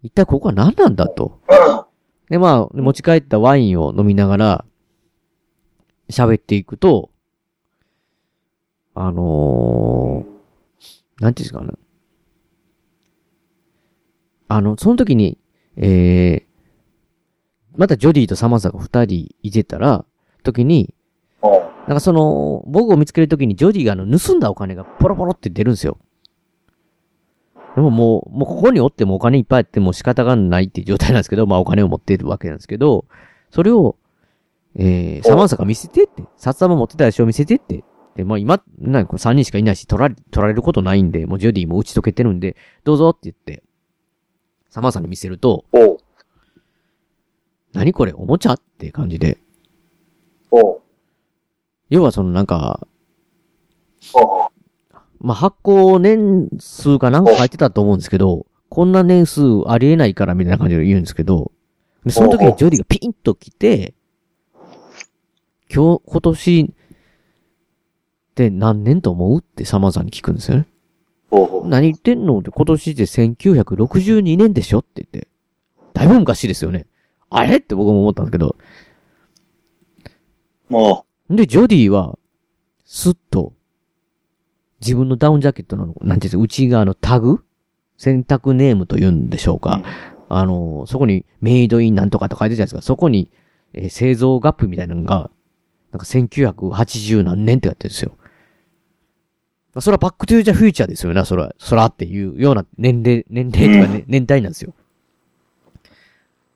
[0.04, 1.39] 一体ここは何なんだと。
[2.30, 4.65] で、まあ、持ち帰ったワインを飲みながら、
[6.10, 7.12] 喋っていくと、
[8.93, 11.72] あのー、なんていうんですかね。
[14.48, 15.38] あの、その時に、
[15.76, 16.48] えー、
[17.76, 20.06] またジョディとサマンサが二人いてたら、
[20.43, 20.93] 時に、
[21.41, 26.00] なんかその、僕を見つける時にジョディがあの、盗んだお金がポロポロって出るんですよ。
[27.76, 33.06] でももう、もうここにおってもお金いっぱいあっても仕方がないっていう状態なんですけど、まあお金を持ってるわけなんですけど、
[33.52, 33.98] それを、
[34.80, 37.84] えー、サマンサが見せてって、札束持ってたでしょ見せてって。
[38.16, 43.63] で、まあ今、なんか3人しかいないし、取られ、取られることないんで、もうジョディも打ち解けてるんで、どうぞって言って、
[44.70, 45.98] サマンサに見せると、おう。
[47.74, 48.13] 何これ？
[48.13, 48.54] おもちゃ？
[48.54, 49.38] って感じで。
[50.52, 50.82] おう。
[51.90, 52.88] 要はそのなんか、
[54.13, 54.50] おう。
[55.20, 61.52] まあ、発行年数かなんか書いてたと思うんですけど、こんな年数ありえないからみたいな感じで言うんですけど、
[62.06, 63.94] でその時にジョディがピンと来て、
[65.74, 70.68] 今日、今年って何年と思うってサマーさんに聞くんですよね。
[71.32, 71.68] おう。
[71.68, 75.28] 何言ってんのって今年で1962年でしょって言って。
[75.94, 76.86] だいぶ昔ですよね。
[77.30, 77.58] あれ？
[77.58, 78.56] って僕も思ったんですけど。
[80.70, 82.18] もで、ジョディは、
[82.86, 83.54] スッと、
[84.80, 87.44] 自分のダウンジャケットの、なんていうんですか、内側のタグ？
[87.98, 89.82] 洗濯ネームと言うんでしょうか。
[90.30, 92.82] あの、そこにメイドインなんとかと書いてるじゃないですか。
[92.82, 93.32] そこに、
[93.74, 95.32] えー製造月日みたいなのが、
[95.91, 98.12] なんか1980何年ってやってるんですよ。
[99.73, 101.23] まあそれはバックトゥーザフューチャーですよね。
[101.26, 104.73] それは、そらっていうような年齢、年齢とか、ね年代なんですよ。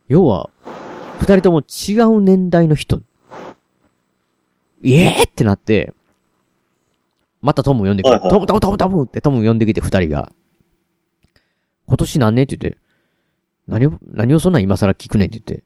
[0.08, 0.50] 要は、
[1.20, 3.02] 二人とも違う年代の人。
[4.82, 5.94] イエーってなって、
[7.42, 8.20] またトム呼んでくる。
[8.20, 10.32] トムトムトムトムってトム呼んできて二人が。
[11.88, 12.80] 今年何年って言って、
[13.68, 15.64] 何を、何をそんなん今更聞くねんって言って、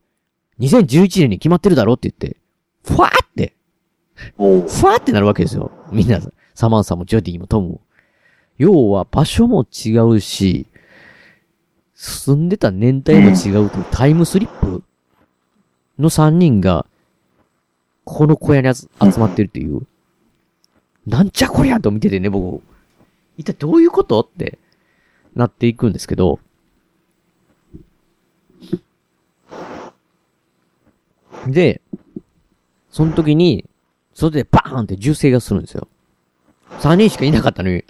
[0.59, 2.37] 2011年に決まってるだろって言って、
[2.85, 3.53] ふわーって。
[4.37, 4.43] ふ
[4.85, 5.71] わーってなるわけですよ。
[5.91, 6.19] みんな、
[6.53, 7.81] サマンサもジョディもトムも。
[8.57, 10.67] 要は場所も違うし、
[11.93, 14.83] 住んでた年代も違うというタイムスリップ
[15.97, 16.85] の三人が、
[18.03, 19.81] この小屋に集集まってるっていう。
[21.07, 22.63] なんちゃこりゃと見ててね、僕。
[23.37, 24.59] 一体どういうことって
[25.35, 26.39] なっていくんですけど。
[31.47, 31.81] で、
[32.95, 33.65] その時に、
[34.13, 35.89] 外でバーンって銃声がするんですよ。
[36.79, 37.83] 三人しかいなかったのに、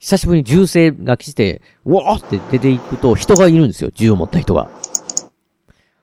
[0.00, 4.64] 久しぶりに銃声が来て、うわーって出ていくと人がいるんですよ、銃を持った人が。
[4.64, 4.74] だか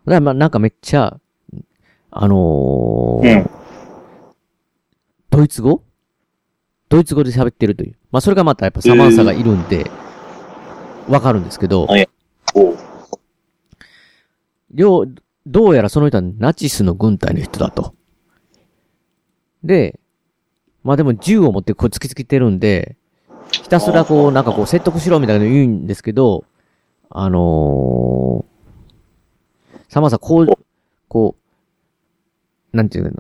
[0.06, 1.20] らまあなんかめっちゃ、
[2.12, 3.50] あのーうん
[5.30, 5.84] ドイツ語？
[6.88, 7.98] ドイツ語で喋ってるという。
[8.10, 9.92] まあそれがまたやっぱサマンサがいるんで、
[11.10, 11.90] わかるんですけど。
[14.72, 15.06] 両、
[15.46, 17.97] どうやらその人はナチスの軍隊の人だと。
[19.64, 20.00] で、
[20.84, 22.96] まあでも銃を持ってこう突きつけてるんで、
[23.52, 26.46] ひたすらこう、なんかこう説得しろみたいなの言うんですけど、
[27.10, 30.48] あのー、さまさこう、
[31.08, 31.36] こ
[32.74, 33.12] う、なんていうの、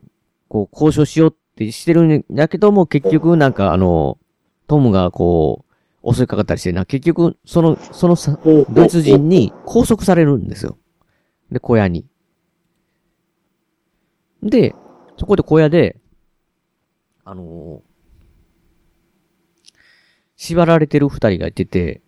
[0.49, 4.17] こう交渉しようってしてるんだけども、結局なんかあの、
[4.67, 5.65] トムがこ
[6.03, 10.77] う、襲いかかったりしてな、結局、その、そのさ、ドイツ人に拘束されるんですよ。
[11.51, 12.05] で、小屋に。
[14.43, 14.75] で、
[15.17, 15.97] そこで小屋で、
[17.29, 17.79] あのー
[20.39, 21.99] 縛られてる二人がいてて、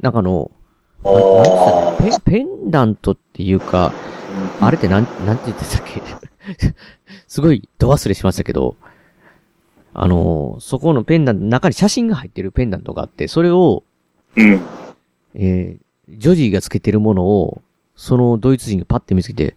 [0.00, 0.50] なんかあの、
[1.04, 2.10] あなん。
[2.10, 3.92] つったっペン、ペンダントっていうか、
[4.60, 6.02] あれってなん、なんて言ってたっけ？
[7.28, 8.74] すごい、ど忘れしましたけど、
[9.92, 13.84] あのーそこのペンダント、中に写真が入ってるペンダントがあって、それを、
[14.34, 14.60] うん。
[15.34, 17.60] えー、ジョジーがつけてるものを、
[17.94, 19.56] そのドイツ人がパッて見つけて、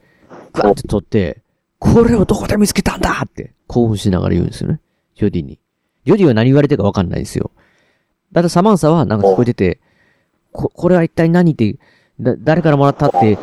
[0.51, 1.41] ガーって取って、
[1.79, 3.21] これをどこで見つけたんだ？
[3.25, 4.79] って、興奮しながら言うんですよね。
[5.15, 5.59] ジョディに。
[6.05, 7.51] ジョディは何言われてるかわかんないですよ。
[8.31, 9.79] だってサマンサはなんか聞こえてて、
[10.51, 11.77] こ、これは一体何って、
[12.19, 13.37] だ、誰からもらったって、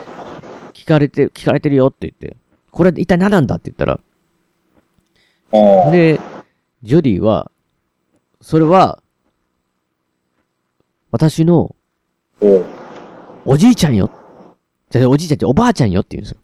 [0.73, 2.37] 聞かれて、聞かれてるよって言って、
[2.71, 4.01] これ一体何なんだって言ったら。
[5.91, 6.21] で、
[6.83, 7.51] ジョディは、
[8.41, 9.03] それは、
[11.11, 11.77] 私の
[13.45, 14.11] おじいちゃんよ。
[14.91, 16.42] じゃあおじいちゃんっておばあちゃんよって言うんですよ。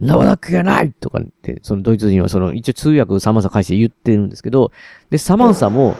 [0.00, 4.70] なわけがないとかって、そのドイツ人はその、一応通訳サマンサ返して言ってるんですけど、
[5.10, 5.96] で、サマンサも、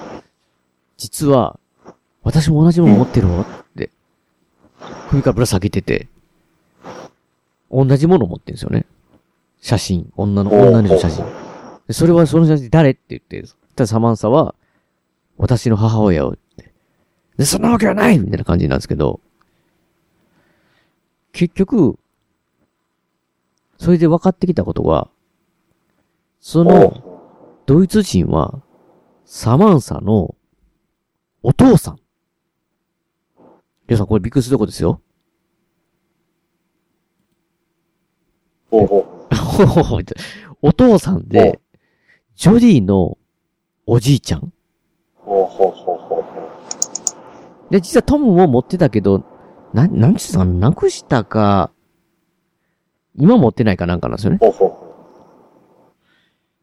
[0.97, 1.59] 実は、
[2.23, 3.47] 私も同じもの持ってるわっ
[3.77, 3.91] て、
[5.11, 6.09] 首からぶら下げてて、
[7.71, 8.87] 同じもの持ってるんですよね。
[9.61, 11.25] 写真、女の、女の写真。
[11.87, 13.43] でそれはその写真誰って言って、
[13.75, 14.55] ただサマンサは、
[15.39, 16.73] 私の母親をって。
[17.37, 19.21] で、そんなわけはないみたいな感じなんですけど、
[21.33, 21.99] 結局、
[23.79, 25.09] それで分かってきたことは、
[26.41, 27.23] その、
[27.67, 28.63] ドイツ人は、
[29.25, 30.35] サマンサの
[31.43, 31.97] お父さん。
[33.87, 35.01] りょうさんこれびっくりするとこですよ。
[38.71, 39.07] ほうほ
[40.61, 41.61] お父さんで、
[42.35, 43.17] ジョディの
[43.87, 44.41] おじいちゃん。
[44.41, 44.53] う。
[45.17, 46.39] ほうほうほうほうほ
[47.71, 49.25] で、実はトムも持ってたけど、
[49.73, 51.71] な、なんちゅうのかななくしたか、
[53.19, 54.39] 今持ってないかなんかなんですよね。
[54.41, 54.45] う。
[54.45, 54.89] ほうほうほ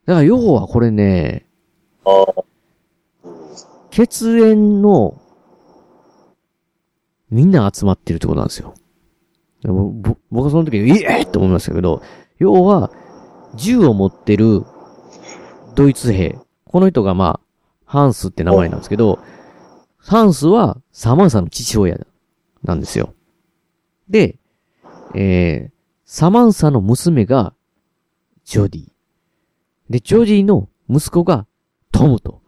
[0.06, 1.48] だから要はこれね、
[2.06, 2.10] う。
[2.10, 2.44] ああ。
[3.92, 5.22] 血縁の、
[7.30, 8.74] みんな集まってるってことなんですよ。
[10.32, 12.02] 僕はその時に、ええって思いましたけど、
[12.38, 12.92] 要は、
[13.56, 14.64] 銃を持ってる
[15.76, 16.38] ドイツ兵。
[16.66, 17.46] この人がまあ、
[17.86, 19.20] ハンスって名前なんですけど、
[19.98, 21.98] ハンスはサマンサの父親
[22.64, 23.14] なんですよ。
[24.10, 24.38] で、
[25.16, 25.75] えー、
[26.06, 27.54] サマンサの娘が
[28.44, 28.92] ジョディ。
[29.90, 31.48] で、ジョディの息子が
[31.92, 32.42] トムと。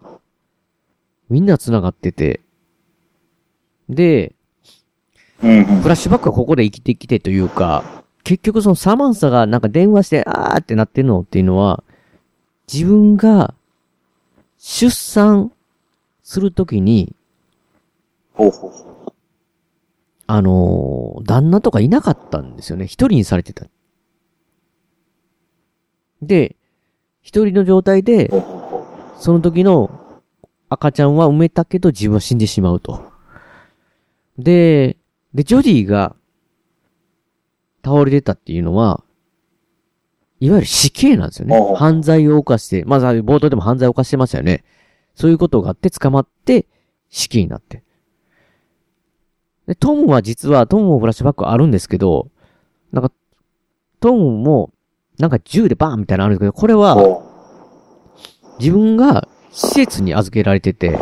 [1.30, 2.41] みんな繋がってて。
[3.89, 4.36] で。
[5.39, 11.84] フラッシュバックはここで生きてきてというか、結局そのサマンサがなんか電話して、あーってなってるのっていうのは、
[12.72, 13.55] 自分が
[14.58, 15.51] 出産
[16.24, 17.16] するときに、
[20.28, 22.86] あのー旦那とかいなかったんですよね。
[22.86, 23.65] 一人にされてた。
[26.21, 26.55] で、
[27.21, 28.30] 一人の状態で
[29.17, 30.23] その時の
[30.69, 33.11] 赤ちゃんは埋めたけど自分は死んでしまうと。
[34.38, 34.97] で、
[35.34, 36.15] で、ジョディが
[37.84, 39.03] 倒れてたっていうのは、
[40.39, 41.57] いわゆる死刑なんですよね。
[41.75, 44.63] 犯罪を犯して、まず冒頭でも犯罪を犯してましたよね。
[45.15, 46.67] そういうことがあって捕まって
[47.09, 47.84] 死刑になって。
[49.68, 52.30] で、トムは実は、トムもフラッシュバックあるんですけど、
[52.91, 53.11] なんか、
[53.99, 54.72] トムも、
[55.20, 56.78] なんか銃でバーンみたいなのあるんですけど、これう。
[56.78, 57.24] は、ほ
[58.59, 60.97] 自分が施設に預けられてて、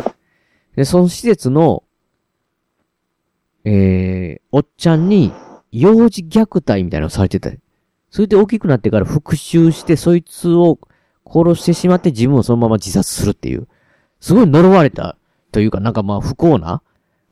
[0.74, 1.84] で、その施設の、
[3.64, 5.32] えー、おっちゃんに、
[5.72, 7.60] 幼児虐待みたいなのをされてて、
[8.10, 10.78] それで大きくなってから復讐して、そいつを
[11.26, 13.68] 殺してしまって自分をそのまま自殺するっていう、
[14.20, 15.16] すごい呪われた
[15.52, 16.82] というか、なんかまあ不幸な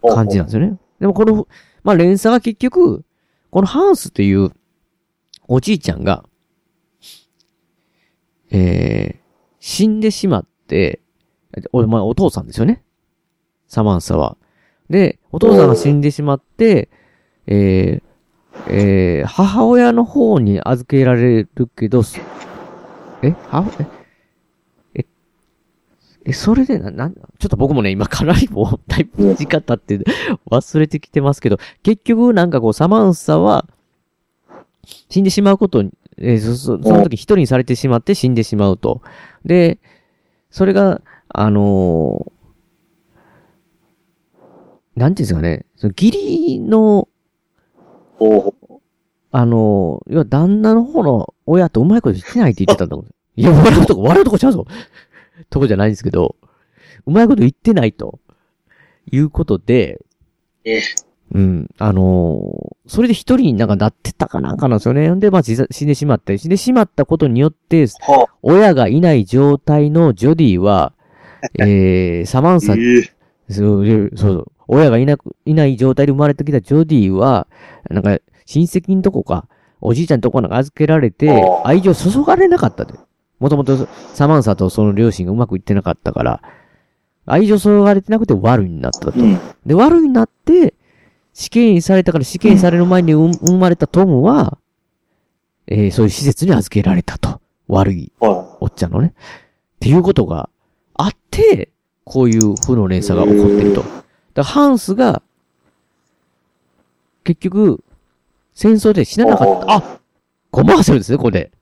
[0.02, 0.14] う。
[0.14, 0.78] 感じなんですよね。
[1.04, 1.46] でもこの、
[1.82, 3.04] まあ連鎖が結局、
[3.50, 4.52] このハンスという
[5.46, 6.24] おじいちゃんが、
[8.50, 9.18] えー、
[9.60, 11.02] 死んでしまって、
[11.72, 12.82] お、まあお父さんですよね。
[13.68, 14.38] サマンサは。
[14.88, 16.88] で、お父さんが死んでしまって、
[17.46, 22.00] えー、えー、母親の方に預けられるけど、
[23.20, 23.32] え？
[23.50, 23.70] は？
[23.78, 23.86] え、
[26.24, 30.04] え、それでな、なん、ちょっと僕もね、今かなりもう、だいぶ時間経って
[30.50, 33.66] 忘れてきてますけど、結局なんかこう、サマンサは、
[35.10, 39.02] 死んでしまうことに、えーそ、そ、その時一人にされてしまって死んでしまうと。
[39.44, 39.78] で、
[40.50, 42.34] それが、あのー
[44.96, 47.08] なんていうんですかね、その義理の。
[49.32, 53.06] あのー要は旦那の方の親とうまいこと言ってないって言ってたんだもん。
[53.36, 54.64] いや、笑うとこ、笑うとこちゃうぞ。
[55.50, 56.36] とこじゃないんですけど、
[57.06, 58.20] うまいこと言ってないと。
[59.10, 60.00] いうことで、
[60.64, 60.80] え
[61.32, 61.70] うん。
[61.78, 65.08] あのーそれで一人になんかなってたかなんかなんですよね。
[65.08, 65.54] んで、まあ、死
[65.84, 70.92] んでしまって、死んでしまったことによって、は親がいない状態のジョディは、
[71.58, 72.60] えー、サマンあ。
[72.60, 73.02] サ、ええ。
[73.48, 77.46] そうそう親がいなく、いない状態で生まれてきたジョディは、
[77.88, 79.48] なんか、親戚のとこか、
[79.80, 81.30] おじいちゃんのとこなんか預けられて
[81.64, 82.94] 愛情注がれなかったで。
[83.44, 86.40] もともとサマンサとその両親がうまくいってなかったから、
[87.26, 89.20] 愛情注がれてなくて悪いになったと。
[89.20, 89.38] うん。
[89.66, 90.72] で、悪いになって、
[91.34, 94.56] 死刑にされたから死刑にされる前に生生まれたトムは、
[95.66, 97.42] えー、そういう施設に預けられたと。
[97.68, 99.08] 悪いはおっちゃんのね。
[99.08, 100.48] っていうことが
[100.94, 101.68] あって、
[102.04, 103.82] こういう負の連鎖が起こってると。
[103.82, 103.92] だか
[104.36, 105.22] らハンスが、
[107.24, 107.84] 結局、
[108.54, 109.74] 戦争で死ななかった。
[109.74, 110.00] あ
[110.50, 111.52] コマーシャルですね、これで。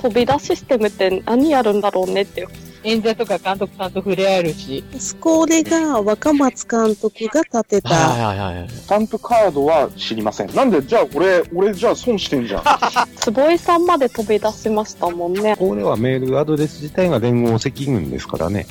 [0.00, 2.46] 飛び出システムって何やるんだろうねって。
[2.82, 4.82] 演者とか監督さんと触れ合えるし。
[5.20, 8.68] これが若松監督が立てた、はいはいはい。
[8.70, 10.54] スタンプカードは知りません。
[10.54, 12.62] なんで、じゃあ俺、俺じゃあ損してんじゃん。
[13.16, 15.56] 坪井さんまで飛び出しましたもんね。
[15.56, 18.66] これはメールアドレス自体が連合赤軍ですからね。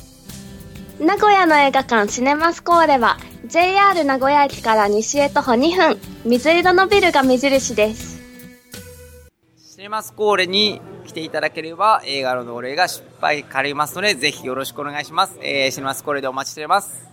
[1.00, 3.16] 名古屋の映画館シネマスコーレは
[3.46, 8.20] JR 名古屋駅から西へ徒歩2分水色のビルが目印です
[9.56, 15.36] シネマスコーレに来ていただければ映画のお礼が失敗かりますので、ぜひよろしくお願いします。
[15.42, 17.10] えー、シネマスコーレでお待ちしております。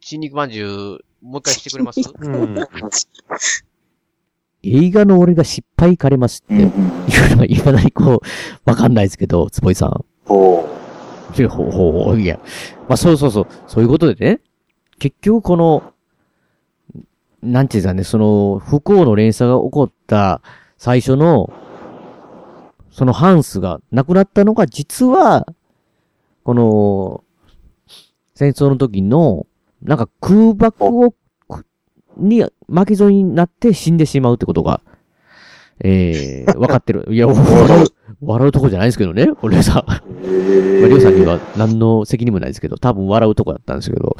[0.00, 2.00] 新肉まんじゅう、もう一回してくれます？
[2.18, 2.56] うん。
[4.64, 6.60] 映画の俺が失敗かれますって、うん。
[6.62, 6.70] いう
[7.36, 8.20] のは未だにこう、
[8.68, 10.04] わかんないですけど、坪井さん。
[10.24, 10.68] ほ
[11.38, 12.40] いやほうほうほう、いや。
[12.88, 14.40] まあそうそうそう、そういうことでね、
[14.98, 15.92] 結局この、
[17.46, 20.42] なんていうんですかね、その、不幸の連鎖が起こった
[20.76, 21.52] 最初の、
[22.90, 25.46] そのハンスが亡くなったのが実は、
[26.42, 27.24] この、
[28.34, 29.46] 戦争の時の、
[29.82, 31.14] なんか空爆を、
[31.48, 31.66] く
[32.16, 34.80] に巻き添えになって死んでしまうってことが、
[35.84, 37.06] えー、 分かってる。
[37.10, 37.86] いや、笑う、
[38.22, 39.84] 笑うとこじゃないですけどね、これさ。
[39.86, 44.16] まあ、りょうさんには何の責任もないですけど、多分笑うとこだったんですけど、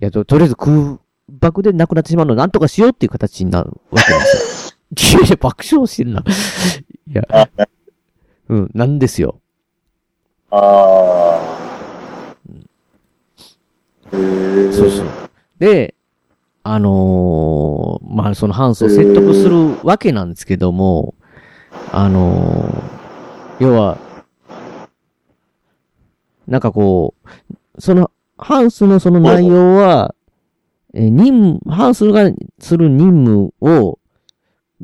[0.00, 0.98] いや、ととりあえず空
[1.44, 4.76] 爆で亡くなってしまうのをなんとかしようっていう形になるわけです
[5.12, 5.18] よ。
[5.18, 6.24] いやいや、爆笑してるな。
[7.06, 7.50] いや、
[8.48, 9.40] うん、なんですよ。
[10.50, 11.40] あ
[14.10, 15.06] そうそう。
[15.58, 15.94] で、
[16.62, 21.14] あのーまあ、そのハンスを説得するわけなんですけども、
[21.92, 23.98] あのー要は、
[26.46, 30.14] なんかこう、その、ハンスのその内容は、
[30.94, 33.98] えー任務、ハンスがする任務を、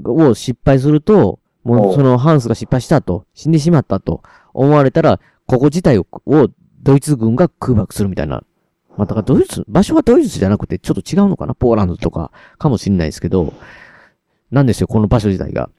[0.05, 6.49] を失敗すると、もうそのハンスが失敗したと、死んでしまったと思われたら、ここ自体を、を
[6.83, 8.43] ドイツ軍が空爆するみたいな。
[8.97, 11.55] まあ、だからドイツ、場所はドイツじゃなくてちょっと違うのかな？
[11.55, 13.53] ポーランドとかかもしれないですけど、
[14.51, 15.71] なんですよ、この場所自体が。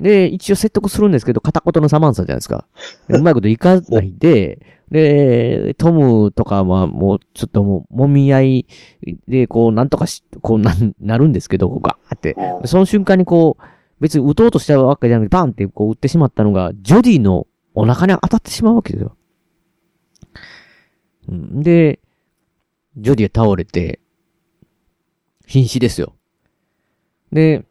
[0.00, 2.66] で、一応説得するんですけど、片言のサマンサじゃないですか。
[3.08, 4.60] でうまいこといかないで、
[4.90, 8.66] で、トムとかはもうちょっともう、揉み合い
[9.26, 12.34] で、こう、なんとかし、こうな、なるんですけど、ガーって。
[12.62, 13.62] でその瞬間にこう、
[14.00, 19.16] 別に撃とうとしたわけじゃなくて、バンってこう撃ってしまったのが、ジョディのお腹に当たってしまうわけですよ。
[21.28, 21.98] うんで、
[22.96, 24.00] ジョディは倒れて、
[25.46, 26.14] 瀕死ですよ。
[27.32, 27.64] で、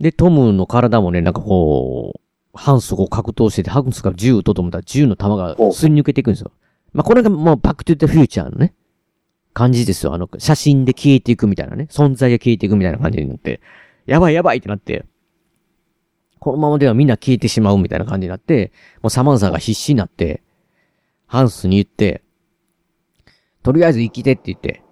[0.00, 2.20] で、トムの体もね、なんかこう、
[2.58, 6.50] ハンスと格闘してて、ハンスが銃撃とうと思ったら銃の弾がすり抜けていくんですよ。
[6.92, 8.74] まあ、これがもうバックトゥーフューチャーのね、
[9.54, 10.12] 感じですよ。
[10.12, 13.60] あの、写真で消えていくみたいなね、存在が消えていくみたいな感じになって、
[14.06, 15.06] やばいやばいってなって、
[16.40, 20.42] このままではみんな消えてしまうみたいな感じになって、もうサマンサが必死になって、
[21.26, 22.22] ハンスに言って、
[23.62, 24.82] とりあえず生きてって言って、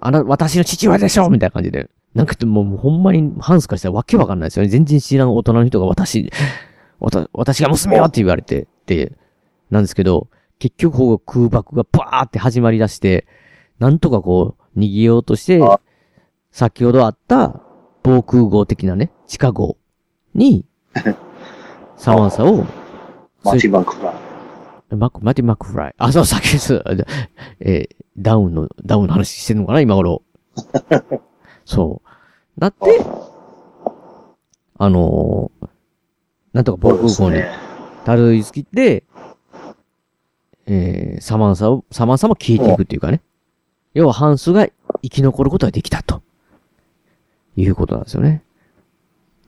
[0.00, 1.88] あな、私の父親でしょみたいな感じで。
[2.14, 4.68] なんかもうもうほんまにハンスからしたらわけわかんないですよね。
[4.68, 6.30] 全然知らん大人の人が私、
[7.32, 9.12] 私が娘よって言われて、って、
[9.70, 13.26] なんですけど、結局こう空爆がバーって始まり出して、
[13.78, 15.60] なんとかこう逃げようとして、
[16.50, 17.60] 先ほどあった
[18.02, 19.78] 防空壕的なね、地下壕
[20.34, 20.66] に、
[21.96, 22.66] サマンサを、
[23.42, 24.96] マティ・マクフライ。
[24.96, 25.94] マク、マティ・マクフライ。
[25.96, 26.82] あ、そう、さっきです。
[27.60, 30.22] えーダウンの、ダウンの話してんのかな今頃。
[31.64, 32.60] そう。
[32.60, 33.04] なって、
[34.78, 35.68] あのー
[36.52, 37.42] なんとか防空壕に
[38.04, 39.04] たどり着いて、
[40.66, 43.22] えー、サマンサを、サマンサも消えていくっていうかね。
[43.94, 44.68] 要はハンスが
[45.02, 46.22] 生き残ることができたと。
[47.56, 48.42] いうことなんですよね。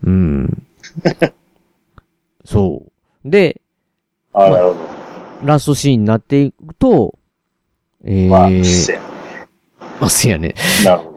[0.02, 0.66] うん。
[2.44, 2.82] そ
[3.24, 3.30] う。
[3.30, 3.62] で、
[4.32, 4.76] あ、なるほど。
[5.42, 7.18] ラストシーンになっていくと、
[8.04, 9.00] えー、まあ、せや。
[10.00, 10.54] まあ、せやね。
[10.84, 11.13] なるほど。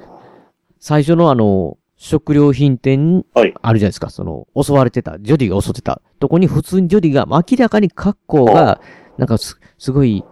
[0.87, 6.01] 最初のあの、食料品店、あるじゃないですか、その、襲われてた、ジョディが襲ってた。
[6.21, 8.79] とこに普通にジョディが、明らかに格好が、
[9.17, 10.23] なんかす、すごい、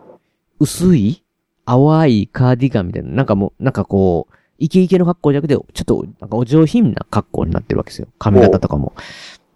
[0.62, 1.26] 薄い
[1.66, 8.08] 淡いカーディガンみたいな、なんかもう、なんかこう、イケイケの格好じゃなくて、ちょっと、なんかお上品な格好になってるわけですよ。
[8.18, 8.94] 髪型とかも。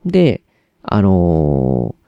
[0.05, 0.41] で、
[0.83, 1.99] あのー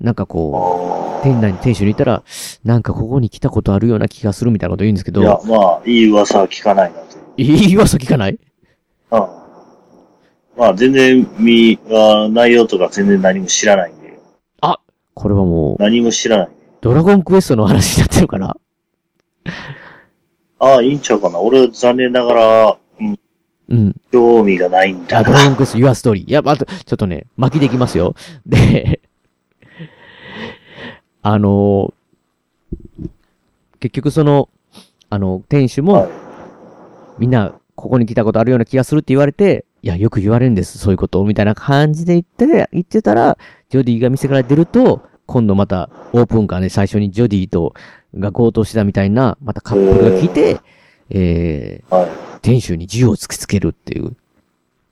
[0.00, 2.22] なんかこう、店内に店主に言ったら、
[2.62, 7.00] なんかここに来たことあるような気がするみたいなこと言うんですけど、いや、まあ、いい噂は聞かないな。
[7.00, 7.07] と
[7.38, 7.56] いう。
[7.56, 8.38] いい噂聞かない？
[9.10, 9.18] うん。
[10.56, 14.18] まあ、全然、み、あ内容とか全然何も知らないんで。
[14.60, 14.78] あ、
[15.14, 16.48] これはもう、何も知らない。
[16.80, 18.56] ドラゴンクエストの話になってるかな？
[20.58, 21.38] ああ、いいんちゃうかな。
[21.38, 23.18] 俺、残念ながら、うん。
[23.68, 23.94] うん。
[24.10, 26.24] 興味がないんだあ、ドラゴンクエスト、Your Story。
[26.28, 28.14] いや、あと、ちょっとね、巻きできますよ。
[28.44, 29.00] で、
[31.20, 31.92] あの
[33.80, 34.48] 結局その、
[35.10, 36.08] あの、店主も、
[37.18, 43.38] みんな、ここに来たことあるような気がするって言われて、いや、よく言われるんです、そういうことを、みたいな感じで言って、言ってたら、
[43.70, 47.74] ジョディが店から出ると、今度また、オープンカーで最初にジョディと、
[48.18, 50.60] が強盗してたみたいな、またカップルが来て、
[51.10, 54.08] えー、店主に銃を突きつけるっていう。
[54.08, 54.14] い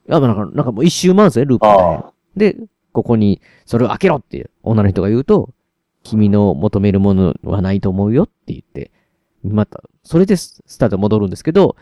[0.07, 2.53] や、なんか、なんかもう一周回るんですよね、ループがね。
[2.55, 2.57] で、
[2.93, 5.51] ここに、それを開けろって女の人が言うと、
[6.03, 8.93] 君の求めるものはないと思うよって言って、
[9.43, 11.77] また、それでススタート戻るんですけど、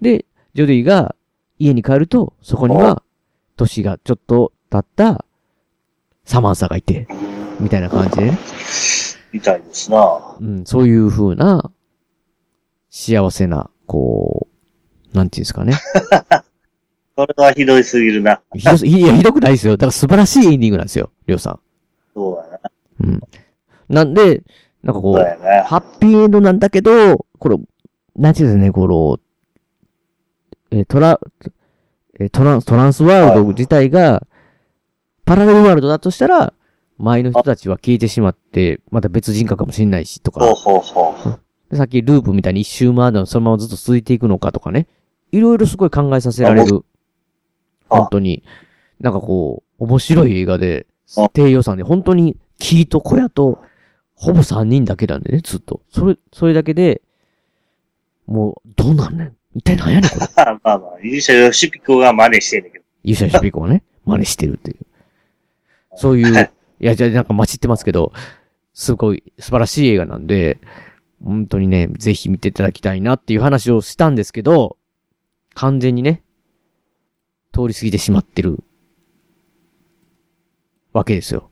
[0.00, 0.24] で、
[0.54, 1.14] ジョディが
[1.58, 3.02] 家に帰ると、そこには、
[3.56, 5.24] 年がちょっと経った
[6.24, 7.06] サマンサがいて、
[7.60, 8.38] みたいな感じでね。
[9.32, 10.36] みたいですな。
[10.40, 11.70] うん、そういう風な、
[12.88, 14.48] 幸せな、こ
[15.12, 15.74] う、なんていうんですかね。
[17.16, 18.40] それはひどいすぎるな。
[18.54, 19.74] ひどす、いや、ひどくないですよ。
[19.74, 21.60] だから素晴らしいエンディングなんですよ、りょうさん。
[22.14, 22.70] そうやな。
[23.00, 23.20] うん。
[23.88, 24.42] なんで、
[24.82, 27.56] なんかこう、そうやねハッピーエンドなんだけど、これ、
[28.16, 29.18] なんていうんですかね、この、
[30.70, 31.20] えートラ、
[32.18, 34.26] えートランス、トランスワールド自体が、
[35.24, 36.52] パラレルワールドだとしたら、
[36.98, 40.40] 前の人たちは消えてしまって、また別人格かもしれないし、とか。
[40.40, 41.40] ほうほうほう。
[41.70, 44.88] でさっきループみたいに一周回るのそのままずっと続いていくのかとかね。
[45.32, 46.84] いろいろすごい考えさせられる。
[47.88, 48.42] 本当に。
[48.98, 50.86] なんかこう、面白い映画で、
[51.32, 53.62] 低予算で、本当に、キーと小屋と、
[54.14, 55.80] ほぼ3人だけなんでね、ずっと。
[55.90, 57.02] それ、それだけで、
[58.26, 60.26] もう、どうなんねん一体何やねん、これ。
[60.36, 62.84] まあまあ、勇者ヨシピコが真似してんだけど。
[63.04, 64.78] 勇者シピコはね、真似してるっていう。
[65.96, 68.12] そういう、いや、じゃあなんか待ちってますけど、
[68.74, 70.58] すごい素晴らしい映画なんで、
[71.22, 74.76] 本当にね、ぜひ見ていただきたいなっていう話をしたんですけど、
[75.54, 76.22] 完全にね、
[77.52, 78.62] 通り過ぎてしまってる、
[80.92, 81.50] わけですよ。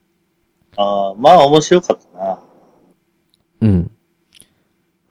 [0.76, 2.42] ああ、まあ面白かったな。
[3.60, 3.90] うん。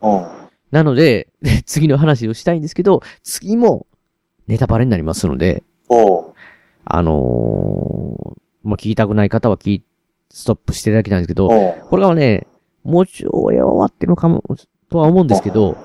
[0.02, 0.37] うん。
[0.72, 1.28] なので、
[1.65, 3.88] 次の話をしたいんですけど、次も
[4.47, 6.34] ネタバレになりますので、お
[6.86, 9.84] あのーまあ、聞きたくない方は聞い、
[10.30, 12.47] ストップしていただきたいんですけど、おこれはね、
[12.84, 14.43] もうちょい終わってるのかも、
[14.89, 15.78] とは思うんですけど、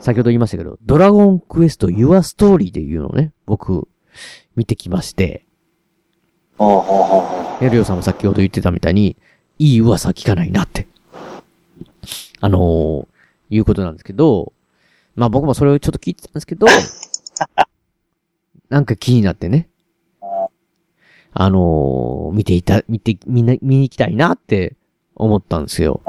[0.00, 3.88] 先ほど言いましたけど、ドラゴンクエスト Your Story でいうのをね、僕、
[4.56, 5.44] 見てきまして、
[6.58, 9.16] やるよさんも先ほど言ってたみたいに、
[9.58, 10.86] いい噂聞かないなって。
[12.40, 13.06] あのー、
[13.50, 14.52] いうことなんですけど、
[15.16, 16.66] まあ僕もそれをちょっと聞いてたんですけど、
[18.68, 19.68] なんか気になってね。
[21.36, 24.76] あのー、見ていた、見て、みんな、見に行きたいなって
[25.16, 26.00] 思ったんですよ。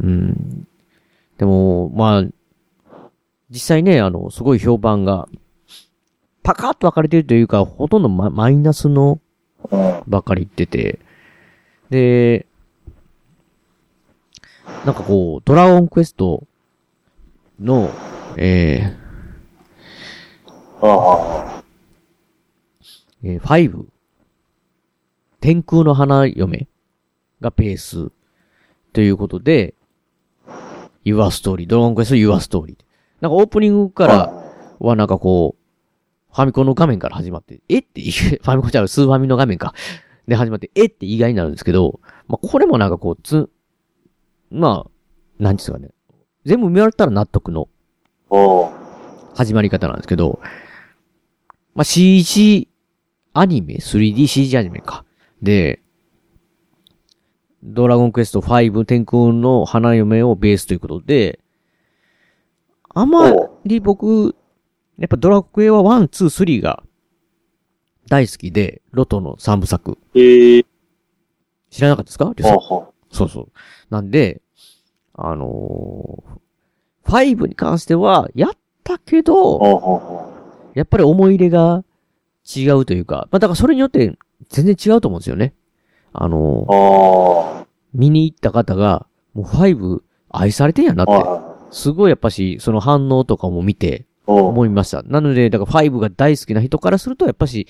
[0.00, 0.66] うん。
[1.38, 2.24] でも、まあ、
[3.48, 5.28] 実際ね、あの、すごい評判が、
[6.42, 9.20] パカッと分かれてるというか、ほとんどママイナスの
[10.08, 10.98] ばっかり言ってて、
[11.90, 12.46] で、
[14.84, 16.44] なんかこう、ドラゴンクエスト
[17.60, 17.88] の、
[18.36, 21.62] えー、
[23.22, 23.84] えー、5、
[25.40, 26.66] 天空の花嫁
[27.40, 28.10] がベース。
[28.92, 29.74] ということで、
[31.04, 32.76] Your Story、ドラゴンクエスト Your Story。
[33.20, 34.32] なんかオープニングから
[34.80, 39.74] はなんかこう、ファミコンの画面から始まって、えって、 ファミコンじゃう、スーファミの画面か。
[40.26, 43.50] で始まって、えって意外になるんですけど、まあ、これもなんかこう、つ、
[44.52, 44.90] まあ、
[45.42, 45.90] なんですかね。
[46.44, 47.68] 全部見終わったら納得の、
[49.34, 50.40] 始まり方なんですけど、
[51.74, 52.68] まあ、CG
[53.32, 55.04] アニメ ?3DCG アニメか。
[55.40, 55.80] で、
[57.62, 61.40] ドラゴンクエスト5天空の花嫁をベースということで、
[62.94, 63.32] あま
[63.64, 64.36] り僕、
[64.98, 66.82] やっぱドラクエは1、2、3が
[68.08, 69.96] 大好きで、ロトの3部作。
[71.70, 72.34] 知らなかったですか？
[72.36, 73.52] リュウさんそうそう。
[73.90, 74.42] なんで、
[75.14, 78.50] あのー、5に関しては、やっ
[78.82, 80.24] たけど、
[80.74, 81.84] やっぱり思い入れが
[82.44, 84.16] 違うというか、まあだからそれによって
[84.48, 85.54] 全然違うと思うんですよね。
[86.12, 91.52] あのー、見に行った方が、もう5愛されてんやなって。
[91.70, 95.02] すごいやっぱし、その反応とかも見て、思いました。
[95.02, 97.66] なので、だから5が大好きな人からすると、やっぱし、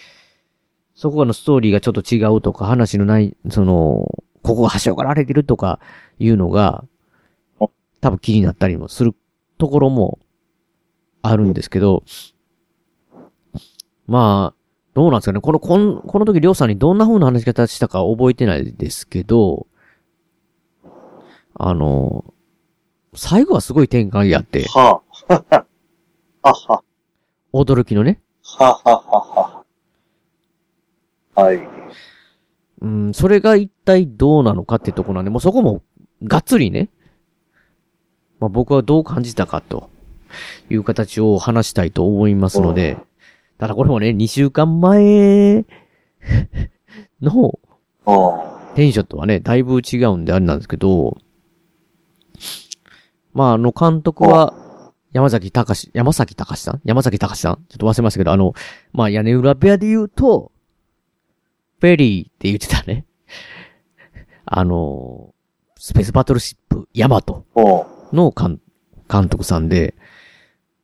[0.94, 5.80] そこのストーリーがちょっと違うとか、話のない、その、ここが端をかられてるとか、
[6.18, 6.84] いうのが、
[8.00, 9.14] 多分気になったりもする
[9.58, 10.18] ところも
[11.22, 12.02] あるんですけど、
[14.06, 14.62] まあ、
[14.94, 15.40] どうなんですかね。
[15.40, 19.66] この、この、この時、りょうさんにどんな風な話し方したか覚えてないですけど、
[21.54, 22.24] あの、
[23.14, 25.66] 最後はすごい展開やって、はあ。
[26.42, 26.82] はは。
[27.52, 28.20] 驚きのね。
[28.42, 29.64] ははは
[31.36, 31.42] は。
[31.42, 31.60] はい。
[32.82, 35.82] うん、それが一体どうなのかってとこなんで、もうそこも、
[36.24, 36.90] がっつりね、
[38.40, 39.88] まあ僕はどう感じたかと
[40.68, 42.98] いう形を話したいと思いますので、
[43.58, 45.64] ただこれもね、2週間前
[47.20, 47.58] の
[48.74, 51.16] テンションとはね、だいぶ違うんであれなんですけど、
[53.32, 54.54] まああの監督は、
[55.12, 56.80] 山崎隆山崎隆さん？
[56.84, 57.56] 山崎隆さん？
[57.68, 58.54] ちょっと忘れましたけど、あの、
[58.92, 60.51] まあ屋根裏部屋で言うと、
[61.82, 63.04] ペリーって言ってたね。
[64.46, 65.34] あの、
[65.76, 67.44] スペースバトルシップ、ヤマト
[68.12, 68.60] の監
[69.10, 69.94] 監督さんで、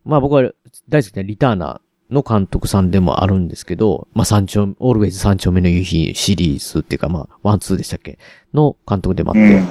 [0.04, 0.50] まあ僕は
[0.88, 8.18] 大好きなリターナーの監督さんでもあるんですけど、まあ、三丁、オールウェイズ三丁目の夕日シリーズっていうか、まあ、ワンツーでしたっけ？
[8.52, 9.40] の監督でもあって。
[9.40, 9.62] うん。
[9.62, 9.66] い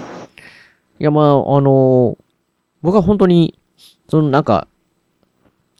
[1.00, 2.18] や、まあ、あの
[2.82, 3.60] 僕は本当に、
[4.08, 4.68] そのなんか、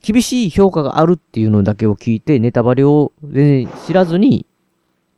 [0.02, 4.46] 厳しい評価があるっていうのだけを聞いて、ネタバレを全然知らずに、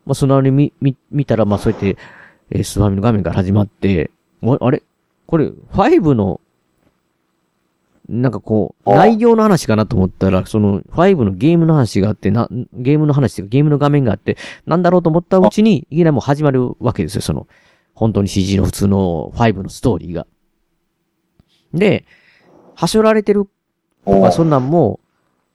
[0.09, 1.95] まあ、そのあれ見、見、見たら、まあ、そうやって、
[2.49, 4.09] えースーファミの画面から始まって、
[4.41, 4.81] あれ？
[5.27, 6.41] これ、5の、
[8.07, 8.95] なんかこう、あ。
[8.95, 14.35] 内容の話かなと思ったら、その、5のゲームの話があって、な、ゲームの話っていうか、ゲームの画面があって、
[14.65, 17.45] なんだろうと思ったうちに、いきなりもう始まるわけですよ、その、
[17.93, 20.25] 本当に CG の普通の5のストーリーが。
[21.71, 22.05] で、
[22.73, 23.47] はしょられてる
[24.05, 25.01] とか、そんなんも、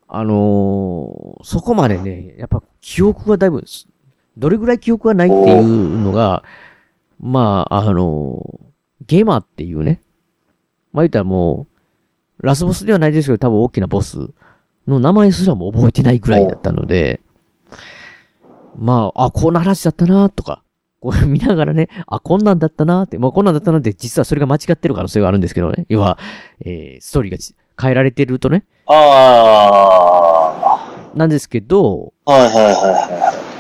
[0.06, 3.64] あのーそこまでね、やっぱ記憶がだいぶ、
[4.36, 6.42] どれぐらい記憶がないっていうのが、
[7.20, 8.64] まあ、あのー
[9.06, 10.00] ゲマっていうね、
[10.92, 11.66] まあ言ったらも
[12.40, 14.30] う、ラスボスではないですけど、多分大きなボス
[14.86, 17.20] の名前すらも覚えてないぐらいだったので、
[18.76, 20.62] まあ、あ、こんな話だったなとか、
[21.00, 25.86] こう 見ながらね、あ、こんなんだったなって、まあこんなんだったなって、実はそれが間違ってる可能性があるんですけどね。
[25.88, 26.18] 要は、
[26.60, 28.64] えー、ストーリーがち変えられてるとね。
[28.86, 30.32] あ
[31.14, 32.32] なんですけど、あ。
[32.32, 33.53] はいはいはいはい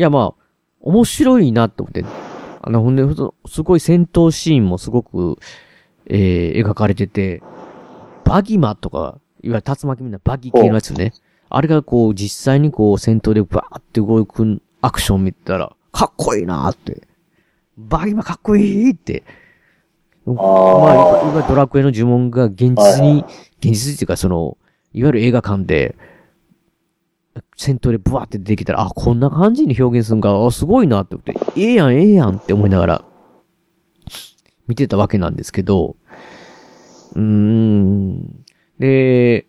[0.00, 0.42] やまあ、
[0.80, 2.04] 面白いなと思って、
[2.62, 3.02] あの、ほんで、
[3.46, 5.38] すごい戦闘シーンもすごく、
[6.06, 7.42] えー、描かれてて、
[8.24, 11.12] バギマとか、いわゆる竜巻みたいなバギ系のやつね。
[11.48, 17.06] あれがこう、実際にこう、戦闘でバーって動くアクション見たら、かっこいいなーって。
[17.76, 19.22] バギマかっこいいって。
[20.24, 23.24] まあ、いわいわゆるドラクエの呪文が現実に、
[23.58, 24.56] 現実っていうかその、
[24.92, 25.96] いわゆる映画館で、
[27.56, 33.04] 戦闘でブワーって出てきたら、あ、こんな感じに表現するんか、あ、すごいなって思って、ええやん、ええやんって思いながら、
[34.66, 35.96] 見てたわけなんですけど、
[37.14, 38.44] うーん。
[38.78, 39.46] で、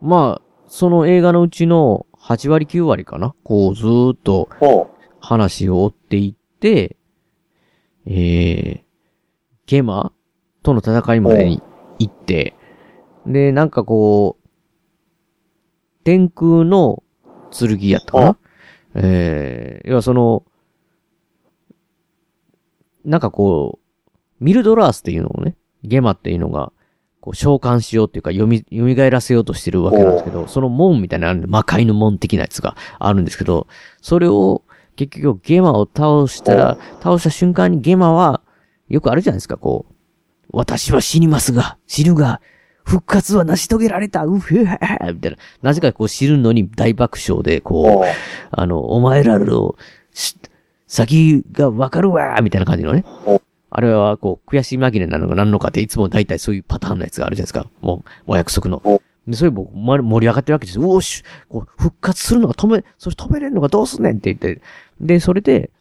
[0.00, 4.48] まあ、その映画のうちの8割9割かなこう、ずーっと、
[5.20, 6.96] 話を追っていって、
[8.06, 8.80] えー、
[9.66, 10.12] ゲマ
[10.62, 11.62] との戦いまでに
[11.98, 12.54] 行って、
[13.26, 14.35] で、なんかこう、
[16.06, 17.02] 天空の
[17.50, 18.38] 剣やったかな？
[18.94, 20.44] えー、要はその、
[23.04, 26.72] なんかこう、ミルドラースっていうのをね、ゲマっていうのが、
[27.20, 33.66] こう召喚しようっていうか、読み、蘇らせようとしてるわけなんですけど、その門みたいなのあるんで魔界の門的なやつがあるんですけど、
[34.00, 34.62] それを、
[34.94, 38.42] 結局ゲマを倒したら、倒した瞬間にゲマは、
[38.88, 39.94] よくあるじゃないですか、こう、
[40.52, 42.40] 私は死にますが、死ぬが、
[42.86, 45.36] 復活は成し遂げられたうふへへみたいな。
[45.60, 48.06] なぜかこう知るのに大爆笑で、こう、
[48.52, 49.74] あの、お前らの、
[50.86, 53.04] 先がわかるわみたいな感じのね。
[53.70, 57.68] あれは、こう、悔しい紛れなのか何のかって、いつも大体そういうパターンのやつがあるじゃないですか。
[57.80, 58.80] もう、お約束の。
[59.26, 60.84] で、そういう僕、盛り上がってるわけですよ。
[60.84, 64.62] うおし、こう、復活するのが止め、それ止めれるのがどうすんねんって言って。
[65.00, 65.72] で、それで、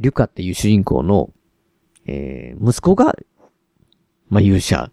[0.00, 1.30] リュカっていう主人公の、
[2.06, 3.14] えー、息子が、
[4.28, 4.90] まあ、勇者。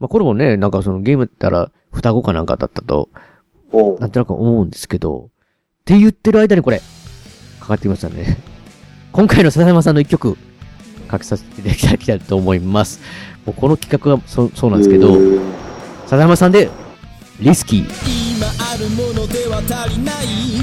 [0.00, 3.08] まあ、これもね、なんかそのゲームったら、双子かなんかだったと、
[4.00, 6.80] なんとなく思うんですけど、って言ってる間にこれ、
[7.60, 8.38] かかってきましたね。
[9.12, 10.36] 今回の笹山さんの一曲、
[11.08, 13.00] かけさせていただきたいと思います。
[13.46, 15.16] もうこの企画がそそうなんですけど、
[16.06, 16.70] 笹山さんで、
[17.40, 18.34] リスキー。
[18.36, 20.53] 今あるものでは足りないい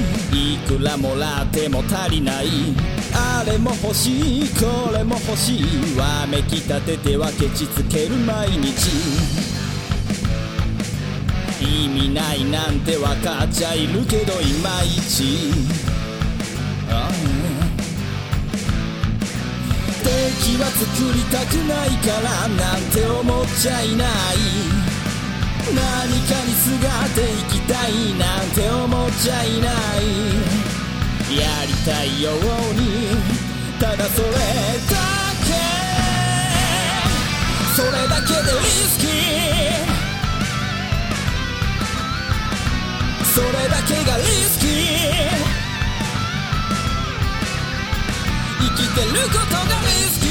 [0.78, 2.46] くらもらっても足りない
[3.14, 8.88] あれも欲しいこれも欲しいわめきたててはケチつける毎日
[11.60, 15.52] 意味ないなんてわかっちゃいるけどいまいち
[20.02, 24.08] 敵は作りたくないからなんて思っちゃいない
[25.70, 30.51] 何かにすがっていきたいなんて思っちゃいない
[31.36, 32.34] やりたいよう
[32.74, 33.16] に
[33.80, 34.36] ただそれだ
[35.46, 35.52] け
[37.74, 39.10] それだけでリスキー。
[43.34, 44.68] それだけがリスキー。
[48.60, 50.30] 生きてることがリスキー。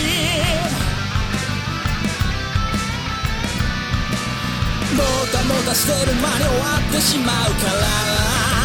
[4.96, 8.61] もたもたしてる間に終わってしまうから。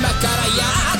[0.00, 0.99] 今からや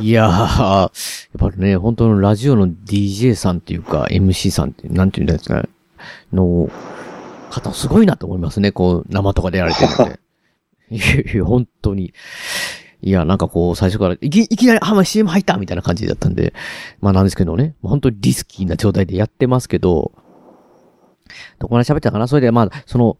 [0.00, 0.90] いやー、やっ
[1.38, 5.68] ぱりね、本当のラジオの DJ さんっていうか、MC さんって、なんていうんですか、
[6.32, 6.70] の
[7.50, 8.72] 方すごいなと思いますね。
[8.72, 10.20] こう、生とかでやられてるので。
[10.90, 12.12] いやいや、本当に。
[13.00, 16.52] いや、なんかこう、最初から、いき、いきなり、あ、まあ、CM 入ったみたいな感じだったんで、
[17.00, 20.12] まあなんですけどね、本当にリスキーな状態でやってますけど、
[21.58, 22.26] どこまで喋ったかな？
[22.26, 23.18] それで、まあ、その、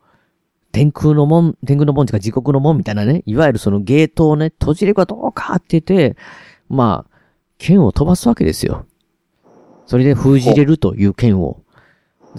[0.72, 6.16] 天空の門、天空の門というか地獄の門みたいなね、いわゆるそのゲートをね、閉じれるかどうかって言って、
[6.69, 7.19] まあ、
[7.59, 8.87] 剣を飛ばすわけですよ。
[9.87, 11.62] それで封じれるという剣を。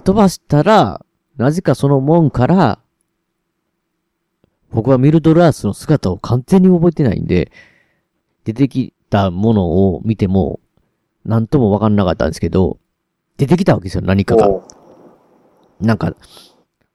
[0.04, 1.06] 飛ばしたら、
[1.38, 2.80] なぜかその門から、
[4.72, 7.52] 僕はミルドルアースの姿を完全に覚えてないんで、
[8.44, 10.60] 出てきたものを見ても、
[11.26, 12.78] なんともわかんなかったんですけど、
[13.38, 14.50] 出てきたわけですよ、何かが。
[15.80, 16.16] なんか、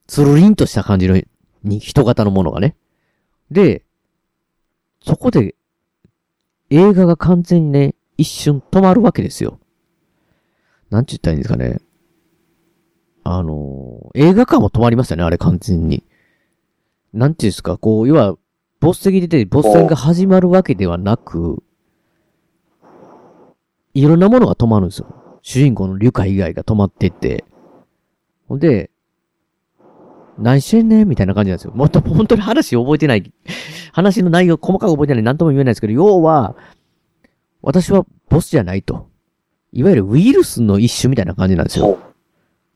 [0.07, 1.20] つるりんとした感じの、
[1.62, 2.76] に、人型のものがね。
[3.51, 3.82] で、
[5.03, 5.55] そこで、
[6.74, 9.60] 映画が完全にね、一瞬止まるわけですよ。
[10.90, 11.78] なんて言ったらいいんですかね。
[13.22, 16.04] あのー映画館も止まりましたね、あれ完全に。
[17.12, 18.36] なんていうんですか、こう、要は、
[18.80, 21.62] ボス席出て、ボス戦が始まるわけではなく、
[23.94, 25.38] いろんなものが止まるんですよ。
[25.42, 27.44] 主人公のリュカ以外が止まってって。
[28.48, 28.90] ほんで、
[30.39, 31.72] 何してんねみたいな感じなんですよ。
[31.74, 33.32] もっと本当に話覚えてない。
[33.93, 35.22] 話の内容細かく覚えてない。
[35.22, 36.57] 何とも言えないですけど、要は、
[37.62, 39.09] 私はボスじゃないと。
[39.72, 41.99] いわゆるウイルスの一種みたいな感じなんですよ。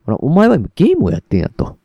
[0.04, 1.76] ほら、お前は今ゲームをやってんやと。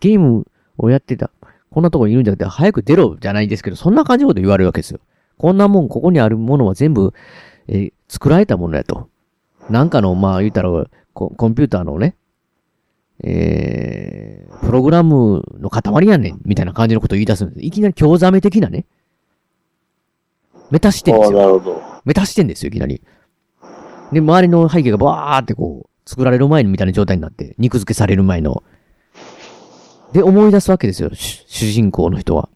[0.00, 0.46] ゲーム
[0.78, 1.30] をやってた。
[1.70, 5.00] こんなとこにいるんじゃなくて、早く出ろじゃないですけど、そんな感じのこと言われるわけですよ。
[5.38, 7.12] こんなもん、ここにあるものは全部、
[7.68, 9.08] えー作られたものやと。
[9.70, 10.70] なんかの、まあ言ったら、
[11.14, 12.16] コンピューターのね、
[13.22, 17.66] えー、プログラムの塊やねん、みたいな感じのことを言い出すんです。
[17.66, 18.86] いきなり興ざめ的なね。
[20.70, 21.38] メタ視点ですよ。
[21.38, 21.82] なるほど。
[22.04, 23.02] メタ視点ですよ、いきなり。
[24.12, 28.62] で、周りの背景がバーってこう、作られる前みたいな状態になって、肉付けされる前の。
[30.12, 32.48] で、思い出すわけですよ、主主人公の人は。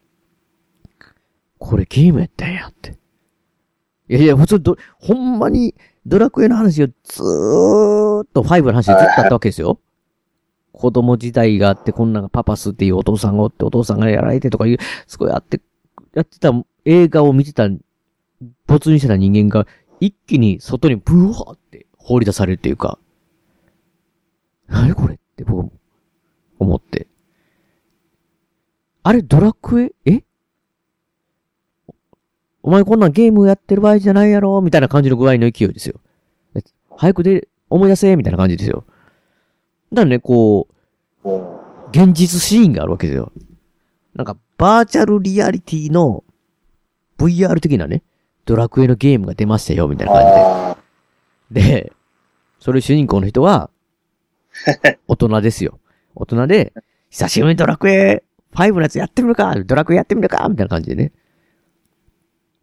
[1.58, 2.98] これゲームやったんやって。
[4.08, 5.74] いやいや、普通ど、ほんまに、
[6.06, 9.80] ドラクエの話をずーっと、5の話でずっとあったわけですよ。
[10.74, 15.60] 子供時代があって、こんなのがパパスっていうお父さんがおって、お父さんがやられてとかいう、すごいあって、
[16.14, 16.52] やってた
[16.84, 17.68] 映画を見てた、
[18.66, 19.66] 没入してた人間が、
[20.00, 22.98] 一気に外にブワーって放り出されるっていうか、
[24.66, 25.72] 何これって僕も
[26.58, 27.06] 思って。
[29.02, 29.92] あれ、ドラクエ？
[30.04, 30.24] え？
[32.62, 34.60] お前こんなんゲームやってる場合じゃないやろ？
[34.60, 36.00] みたいな感じの具合の勢いですよ。
[36.96, 38.16] 早くで、思い出せ？
[38.16, 38.84] みたいな感じですよ。
[39.94, 40.68] だからね、こ
[41.24, 41.28] う、
[41.90, 43.32] 現実シーンがあるわけですよ。
[44.14, 46.24] なんか、バーチャルリアリティの
[47.18, 48.02] VR 的なね、
[48.44, 50.76] ドラクエのゲームが出ましたよ、みたいな感
[51.50, 51.62] じで。
[51.62, 51.92] で、
[52.58, 53.70] それ主人公の人は、
[55.08, 55.80] 大人ですよ。
[56.14, 56.72] 大人で、
[57.10, 58.24] 久しぶりにドラクエ
[58.54, 61.12] 5のやつやってみるかドラクエやってみるかみたいな感じでね。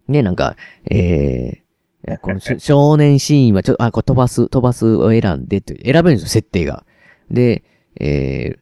[0.08, 0.56] ね、なんか、
[0.90, 6.86] えー、このし少年シーンはちょっと、あ、これ飛ばす、飛ばすを選んでって、選べるんですよ、設定が。
[7.32, 7.64] で、
[8.00, 8.60] えー、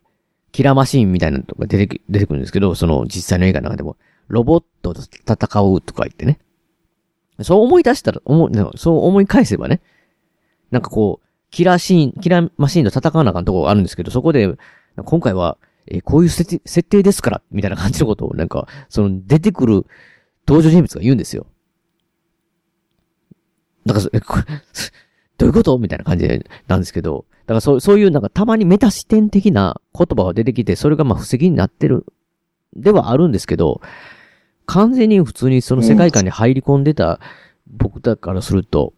[0.51, 3.97] キラーマシーンみたいなのが出てく出てくるんですけど、その実際の映画の中でも、
[4.27, 6.39] ロボットと戦うとか言ってね。
[7.41, 9.81] そう思い出したら、思、そう思い返せばね。
[10.71, 14.55] なんかこう、キラーシーン、キラーマシーンと戦わなあかんとこがあるんですけど、そこで、
[15.03, 15.57] 今回は、
[15.87, 19.87] えーこういう設定設定ですから、みたいな感じのことを、なんか、その出てくる
[20.47, 21.47] 登場人物が言うんですよ。
[23.85, 24.43] だから、えこれ
[25.37, 25.79] どういうこと？
[25.79, 26.27] みたいな感じ
[26.67, 32.05] なんですけど、だからそう、そういうなんかたまにメタ視点的な言葉が出てきて、それがまあ不思議になってる、
[32.75, 33.81] ではあるんですけど、
[34.67, 37.19] 完全に普通にその世界観に入り込んでた
[37.65, 38.93] 僕だからすると、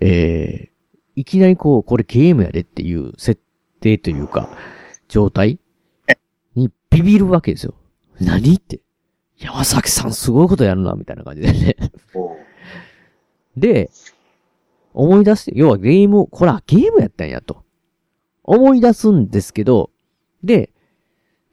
[0.00, 0.70] えー、
[1.14, 3.38] いきなりこう、これゲームやでっていう設
[3.80, 4.48] 定というか、
[5.08, 5.58] 状態
[6.54, 7.74] にビビるわけですよ。
[8.18, 8.80] 何って。
[9.36, 11.76] 山崎さんすごいことやるな、みたいな感じでね。
[13.58, 13.90] で、
[14.94, 17.63] 思い出して、要はゲーム、これはゲームやったんやと。
[18.44, 19.90] 思い出すんですけど、
[20.42, 20.70] で、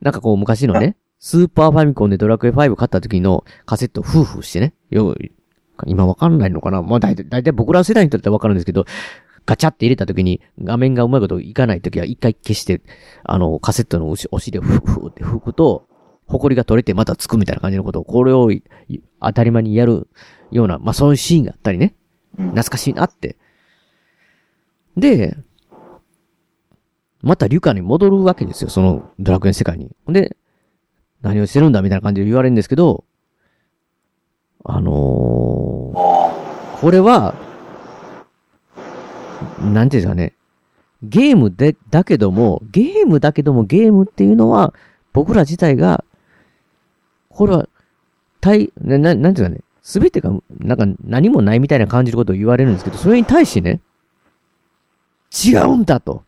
[0.01, 5.15] なんかこう昔のね、スーパーファミコンでドラクエ5買った時のカセットをフーフーしてね、よ
[5.85, 8.85] 今わかんないのかなまあ大体、大体僕ら世代にとってはわかるんですけど、
[9.45, 12.81] ガチャって入れた時に画面がうまいこといかない時は一回消して、
[13.23, 15.87] あの、カセットの押し押しでフーフーって吹くと、
[16.27, 18.63] 埃が取れてまたつくみたいな感じのことを、これをい
[19.19, 20.07] 当たり前にやる
[20.51, 21.95] ような、まあそういうシーンがあったりね。
[22.37, 23.37] 懐かしいなって。
[24.97, 25.37] で、
[27.21, 29.91] またリュカに戻るわけですよ、そのドラクエの世界に。
[30.07, 30.35] で、
[31.21, 33.03] 何をしてるんだみたいな感じで言われるんですけど、
[34.63, 37.35] あのー、これは、
[39.59, 40.33] なんていうんすかね。
[41.03, 44.73] ゲームで、だけども、ゲームだけどもゲームっていうのは、
[45.13, 46.03] 僕ら自体が、
[47.29, 47.67] これは、
[48.39, 53.81] 対、な、ななんていうかね、すべてが、なんか何もないみたいな感じることを言われるんですけど、それに対してね、
[55.31, 56.23] 違うんだと。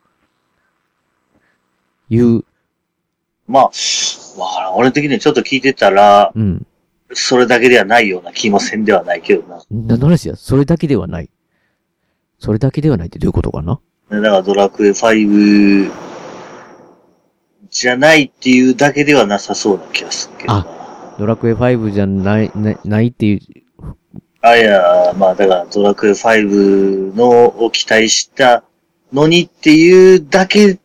[2.14, 2.44] いう。
[3.48, 3.64] まあ、
[4.38, 4.76] わからん。
[4.76, 6.66] 俺的にちょっと聞いてたら、うん。
[7.16, 9.64] それだけではないような気もせんではないけどな。
[9.70, 11.30] な、の話や、それだけではない。
[12.40, 13.80] それだけではないってどういうことかな？
[14.10, 15.92] だからドラクエ5
[17.70, 20.54] じゃないっていうだけではなさそうな気がするけど。
[20.54, 23.40] あ、ドラクエ5じゃない、なないっていう、
[24.42, 28.64] あ、いや、まあだからドラクエ5のを期待した
[29.14, 30.80] のにっていうだけ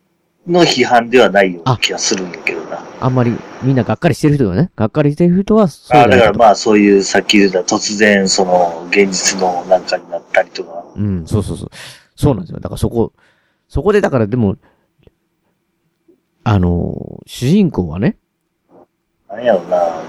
[0.49, 2.83] の批判ではないような気がするんだけどな。
[2.99, 6.33] あんまりみんながっかりしてる人がね、がっかりしてる人は、そうあだから。
[6.33, 10.85] まあそういうさっき言った突然その現実のなんかになったりとか。
[10.95, 11.69] うん、そうそうそう。
[12.15, 12.59] そうなんですよ。
[12.59, 13.13] だからそこ、
[13.67, 14.57] そこでだからでも、
[16.43, 18.17] あの、主人公はね、
[19.29, 20.01] なんやろな。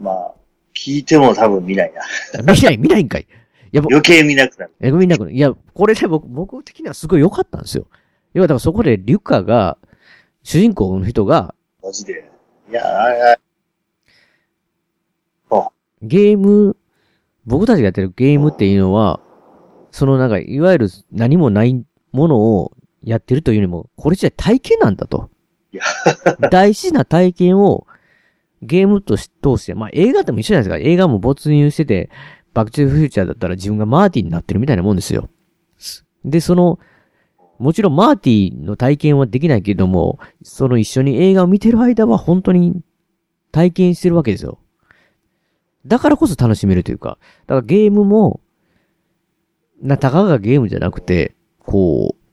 [0.00, 0.34] まあ、
[0.74, 2.52] 聞いても多分見ないな。
[2.52, 3.26] 見ない、見ないんかい。
[3.72, 4.72] いや、余計見なくなる。
[4.80, 5.34] え、見なくない。
[5.34, 7.86] いや、これで僕、僕的にはすごい良かったんですよ。
[8.36, 9.78] 要はだからそこでリュカが、
[10.42, 12.30] 主人公の人が、マジで。
[12.68, 13.38] いや、あれ、
[16.02, 16.76] ゲーム、
[17.46, 19.20] 僕たちがやってるゲームっていうのは、
[19.90, 21.82] そのなんか、いわゆる何もない
[22.12, 22.72] ものを
[23.02, 25.30] やってるというよりも、これ自体体験なんだと。
[25.72, 25.82] いや
[26.50, 27.86] 大事な体験を
[28.60, 30.90] ゲームとし通して、まあ映画でも一緒じゃないですか。
[30.90, 32.10] 映画も没入してて、
[32.52, 35.30] バックトゥーフューチャーだったら自分がマーティになってるみたいなもんですよ。
[36.26, 36.78] で、その、
[37.58, 42.82] もちろんマーティの体験はできないけれども、その一緒に映画を見てる間は本当に
[43.52, 44.58] 体験してるわけですよ。
[45.86, 48.40] だからこそ楽しめるというか、だからゲームも、
[49.80, 52.26] な、たかがゲームじゃなくて、こう、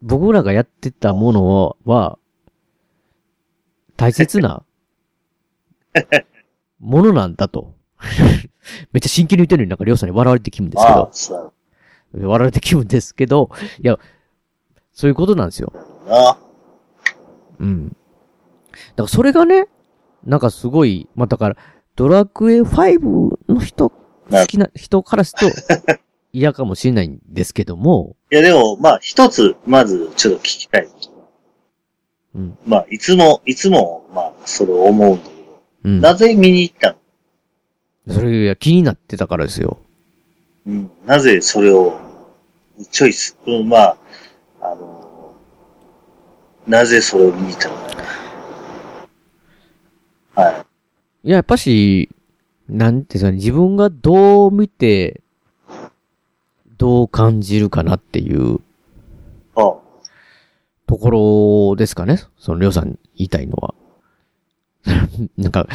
[0.00, 2.18] 僕らがやってたものは、
[3.96, 4.64] 大切な、
[6.80, 7.74] ものなんだと。
[8.92, 11.10] めっちゃ真剣に言ってるのになんかりょうさんに笑われて気分ですけど
[12.14, 12.18] ああ、。
[12.18, 13.50] そう笑われて気分ですけど、
[13.82, 13.98] いや、
[14.92, 15.72] そういうことなんですよ。
[16.06, 16.38] だな。
[17.60, 17.88] うん。
[17.88, 17.96] だか
[18.96, 19.68] らそれがね、
[20.24, 21.56] なんかすごい、まあ、だから、
[21.96, 23.90] ドラクエ5の人、
[24.30, 26.00] 好きな人からすると
[26.32, 30.88] 嫌かもしれないんですけども、いやでも、まあ一つ、まずちょっと聞きたい。
[32.34, 32.58] うん。
[32.64, 36.00] まあいつも、いつも、まあそれを思うんだけど、うん。
[36.00, 36.96] なぜ見に行った
[38.06, 38.14] の？
[38.14, 39.78] それが気になってたからですよ。
[40.66, 40.90] うん。
[41.04, 41.98] なぜそれを
[42.90, 43.96] チョイス、うん、まあ、
[44.60, 45.34] あの、
[46.66, 47.74] なぜそれを見に行ったの
[50.34, 50.64] は
[51.24, 52.08] いや、やっぱし、
[52.68, 55.20] なんていうんですかね、自分がどう見て、
[56.78, 58.60] どう感じるかなっていう、
[59.54, 59.74] あ
[60.86, 61.10] とこ
[61.70, 62.20] ろですかね。
[62.38, 63.74] その、りょうさん言いたいのは。
[65.36, 65.68] なんか、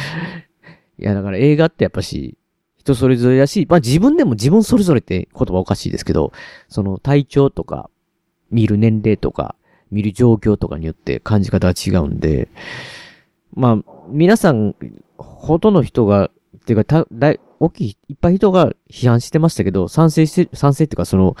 [0.98, 2.36] いや、だから映画ってやっぱし、
[2.78, 6.32] 人それぞれだし、まあ自分でも自分それぞれって言葉おかしいですけど、
[6.68, 7.90] その体調とか、
[8.50, 9.54] 見る年齢とか、
[9.90, 12.48] 見る状況とかによって感じ方が違うんで、
[13.54, 14.74] まあ、皆さん、
[15.16, 16.30] ほとんどの人が、っ
[16.64, 21.36] ていうか、た、だい、大きい、いっぱい人が批判してましたけど、賛成して、賛成っていうか、その、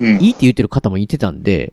[0.00, 1.72] いいって言ってる方もいてたんで、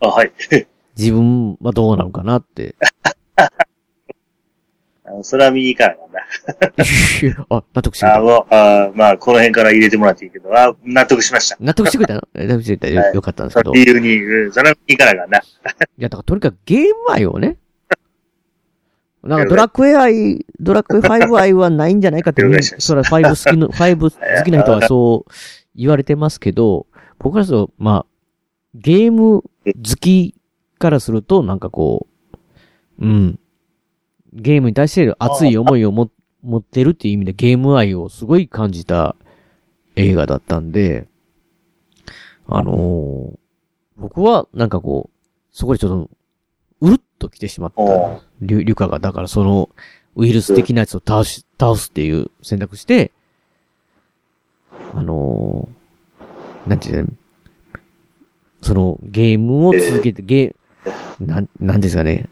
[0.00, 0.32] あ、はい。
[0.96, 2.74] 自分はどうなのかなって。
[5.22, 6.00] それは見に行かなか
[6.66, 6.84] った。
[7.56, 8.18] あ、納得してくれた。
[8.18, 11.56] あもうあまあ、この辺から入れてもらっていいけど、あ納得しました。
[11.60, 12.22] 納得してくれたの？
[12.34, 13.00] 納得してくれた？
[13.00, 13.72] らよよかったんですけど。
[13.72, 15.38] 理由に、うんそれは見に行かなかったな。
[15.38, 15.42] い
[15.98, 17.56] や、だからとにかくゲーム愛をね。
[19.22, 23.98] なんかドラクエ愛、ドラクエ5愛はないんじゃないかって、それは5好きの、5
[24.38, 25.32] 好きな人はそう
[25.74, 26.86] 言われてますけど、
[27.18, 28.06] 僕からすると、まあ、
[28.74, 29.50] ゲーム好
[30.00, 30.36] き
[30.78, 32.06] からすると、なんかこ
[33.00, 33.38] う、うん。
[34.32, 36.10] ゲームに対して熱い思いをも
[36.42, 39.16] 持ってるっていう意味でゲーム愛をすごい感じた
[39.96, 41.08] 映画だったんで、
[42.46, 43.38] あのー
[44.00, 45.16] 僕はなんかこう、
[45.50, 46.10] そこでちょっと、
[46.82, 47.82] うるっと来てしまった。
[48.40, 49.70] リュリュカが、だからその、
[50.14, 53.10] ウイルス的なやつを倒し、倒すっていう選択して、
[54.94, 57.08] あのーなんていうの？
[58.62, 62.28] その、ゲームを続けて、ゲー、なん、なんですかね？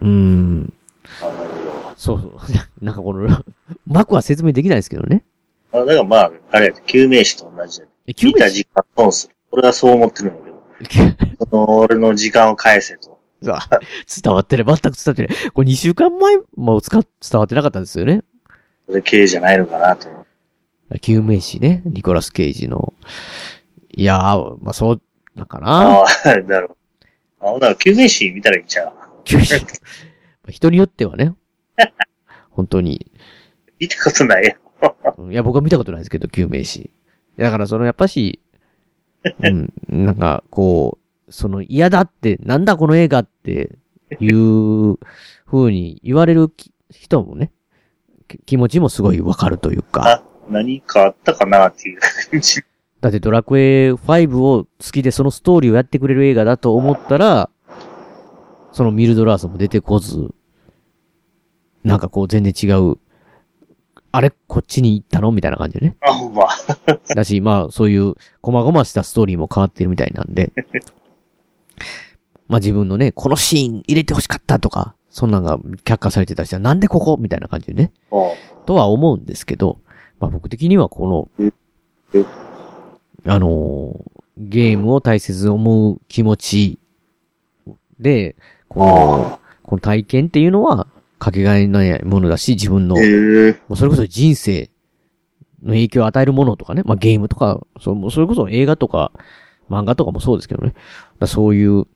[0.00, 0.72] うーん。
[1.96, 2.32] そうそう。
[2.84, 3.28] なんかこの、
[3.86, 5.24] マクは説明できないですけどね。
[5.72, 8.14] あだからまあ、あれ救命士と同じやで。
[8.14, 9.34] 救見た時間損する。
[9.50, 10.40] 俺はそう思ってるんだ
[10.88, 11.46] けど。
[11.50, 13.18] その、俺の時間を返せと。
[13.42, 13.52] 伝
[14.34, 14.66] わってない。
[14.66, 15.50] 全く伝わってない。
[15.52, 17.00] これ2週間前も伝
[17.34, 18.22] わってなかったんですよね。
[18.86, 20.08] それ系じゃないのかなと。
[21.00, 22.94] 救命士ね、ニコラス・ケイジの。
[23.90, 25.02] いやー、まあそう、
[25.34, 26.00] なんかな。
[26.00, 27.04] ああ、だろう。
[27.40, 28.92] あ、ほんなら救命士見たらいいんちゃう？
[30.48, 31.34] 人によってはね、
[32.50, 33.10] 本当に。
[33.78, 34.56] 見たことないよ。
[35.30, 36.90] いや、僕は見たことないですけど、救命士。
[37.36, 38.40] だから、その、やっぱし、
[39.42, 40.98] うん、なんか、こ
[41.28, 43.78] う、その、嫌だって、なんだこの映画って
[44.20, 44.98] いう
[45.46, 47.50] 風に言われるき人もね、
[48.28, 50.22] き気持ちもすごいわかるというか。
[50.48, 52.00] 何かあったかなっていう
[52.30, 52.62] 感じ。
[53.00, 57.50] だってドラクエ5を好きでそのストーリーをやってくれる映画だと思ったら、
[58.76, 60.34] そのミルドラーソンも出てこず、
[61.82, 62.98] なんかこう全然違う、
[64.12, 65.32] あれこっちに行ったの？
[65.32, 65.96] みたいな感じでね。
[66.02, 66.46] あ、ほんま。
[67.16, 70.52] だし、まあそういう、細々したストーリーも変わってるみたいなんで、
[72.48, 77.16] まあ自分のね、このシーン入れて欲しかったとか、そんなんが却下されてたりしたら、なんでここ？
[77.18, 77.92] みたいな感じでね。
[78.66, 79.78] とは思うんですけど、
[80.20, 81.30] まあ僕的にはこ
[82.12, 82.22] の、
[83.24, 86.78] あのーゲームを大切に思う気持ち
[87.98, 88.36] で、
[88.68, 90.86] この、この体験っていうのは、
[91.18, 93.00] かけがえのないものだし、自分の、も
[93.70, 94.70] うそれこそ人生
[95.62, 99.12] の影響を与えるものとかね、まあゲームとか、そそれこそ映画とか、
[99.70, 100.74] 漫画とかもそうですけどね。
[101.26, 101.86] そういう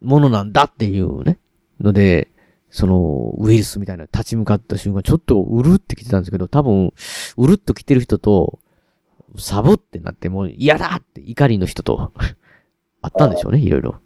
[0.00, 1.38] ものなんだっていうね。
[1.80, 2.28] ので、
[2.70, 6.92] その、ウイルスみたいな立ち向かった瞬間、ちょっとうるってきてたんですけど、多分、
[7.36, 8.58] うるっと来てる人と、
[9.38, 12.12] サボってなってもう嫌だって怒りの人と、
[13.02, 13.96] あったんでしょうね、いろいろ。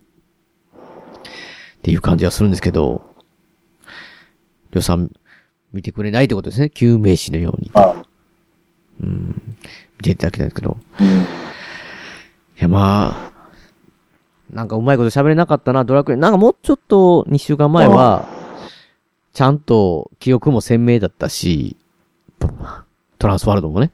[1.80, 3.02] っていう感じはするんですけど、
[4.72, 5.10] りょうさん、
[5.72, 6.68] 見てくれないってことですね。
[6.68, 7.72] 救命士のように。
[9.02, 9.56] うん。
[9.96, 10.76] 見ていただきたいんですけど。
[11.00, 13.32] いや、まあ、
[14.52, 16.16] なんかうまいこと喋れなかったな、ドラクエ。
[16.16, 18.28] なんかもうちょっと2週間前は、
[19.32, 21.76] ちゃんと記憶も鮮明だったし、
[23.18, 23.90] トランスワールドもね、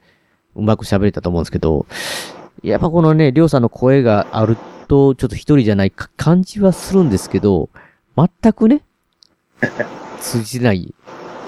[0.55, 1.85] うまく喋れたと思うんですけど、
[2.63, 4.57] やっぱこのね、りょうさんの声がある
[4.87, 7.69] と、ちょっと一人じゃないか感じはするんですけど、
[8.15, 8.83] 全くね、
[10.19, 10.93] 通じない。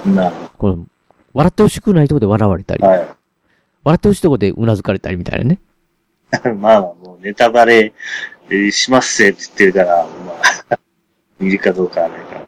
[0.06, 0.86] なこの、
[1.34, 3.08] 笑ってほしくないとこで笑われたり、笑
[3.96, 5.60] ってほしいとこでうなずかれたりみたいなね。
[6.60, 7.94] まあ、もうネタバレ
[8.52, 10.34] えーしますぜって言ってるから、ま
[10.72, 10.80] あ、
[11.40, 12.48] 見るかどうかはないから。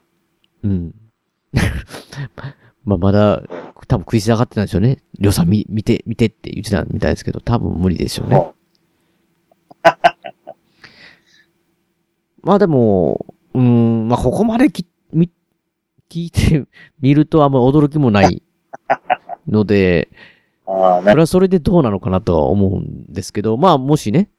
[0.63, 0.95] うん。
[2.83, 3.43] まあ、まだ、
[3.87, 4.97] 多分食いし上がってたんでしょうね。
[5.19, 8.51] りょうさん見、見て、見てって言ってたみたいですけど、多分無理でしょうね。
[12.43, 15.29] まあでも、うーん、まあここまでき、み、
[16.09, 16.65] 聞いて
[16.99, 18.43] みるとあんま驚きもない
[19.47, 20.09] ので、
[20.65, 24.29] あそれはそれでどうなのかなとは思うんですけど、まあもしね、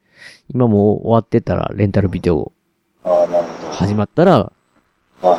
[0.49, 2.53] 今もう終わってたらレンタルビデオ。
[3.73, 4.53] 始まったら、
[5.23, 5.39] あ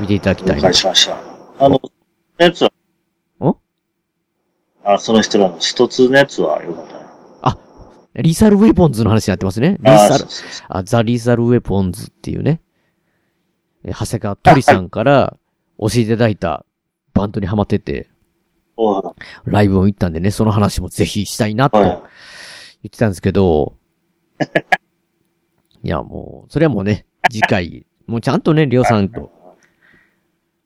[0.00, 1.16] 見ていただきたい了な解しました。
[1.58, 1.80] あの、
[2.38, 2.72] やつは、
[3.40, 3.56] ん
[4.84, 7.03] あ、その人らの一つのやつはよかったね。
[8.16, 9.78] リーサルウェポンズの話になってますね。
[9.80, 10.24] リサル
[10.68, 12.60] あ、ザ・リーサルウェポンズっていうね、
[13.84, 15.36] え長谷川鳥さんから
[15.78, 16.64] 教えていただいた
[17.12, 18.08] バンドにハマってて、
[19.44, 22.02] ライブを行ったんでね、その話もぜひしたいなと言っ
[22.90, 23.76] てたんですけど、
[25.82, 29.30] いやもう、それはもうね、次回、もうちゃんとね、りょうさんと、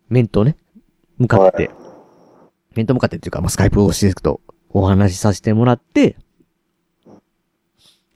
[0.09, 0.57] 面とね、
[1.19, 1.70] 向かって、
[2.75, 6.16] 面と向かってっていうか、まあ、スカイプをしていくと、お話しさせてもらって、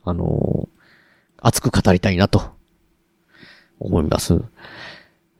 [0.04, 0.82] あのー
[1.44, 2.52] 熱く語りたいなと、
[3.80, 4.40] 思います。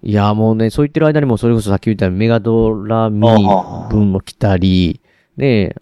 [0.02, 3.46] いや、もうね、そう言ってる間にも、それこそさっき言ったメガドラミニ
[3.88, 5.00] 分も来たり、
[5.36, 5.76] ね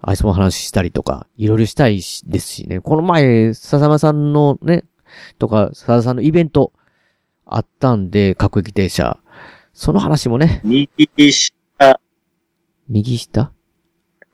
[0.00, 2.80] アイスも話したりとか、いろいろしたいしですしね。
[2.80, 4.82] この前、笹山さんのね、
[5.38, 6.72] とか、笹田さんのイベント、
[7.46, 9.20] あったんで、各駅停車。
[9.72, 10.60] その話もね。
[10.64, 10.90] 右
[11.30, 12.00] 下。
[12.88, 13.52] 右下？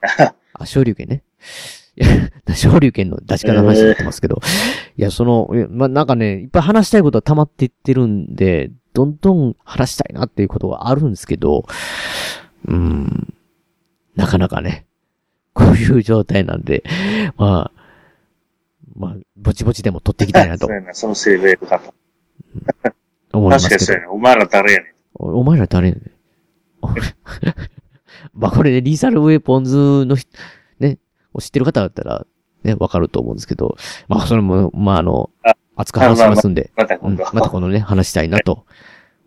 [0.54, 1.22] あ、昇竜拳ね。
[2.00, 4.40] いや、昇竜拳の出し方の話になってますけど。
[4.96, 11.64] いや、その、まあ、なんかね、いっぱい話したいことは溜まっていってるんで、どんどん話したいなっていうことはあるんですけど、
[12.66, 13.34] うーん、
[14.16, 14.86] なかなかね、
[15.52, 16.84] こういう状態なんで、
[17.36, 17.78] まあ、
[18.96, 21.68] まあ、ぼちぼちでも取っていきたいなとそうやな、そのセーブ。
[23.32, 24.00] 思いますけど確かにそうや。
[24.00, 24.06] ね。
[24.08, 24.92] お前ら誰やねん。
[25.14, 26.10] おお前ら誰やねん。
[28.34, 30.38] まあこれね、リーサルウェポンズの人、ね、
[31.34, 32.26] を知ってる方だったら、
[32.64, 33.76] ね、わかると思うんですけど、
[34.08, 35.30] まあそれも、まああの、
[35.76, 38.64] 熱く話しますんで、また今度うんまたこのね、話したいなと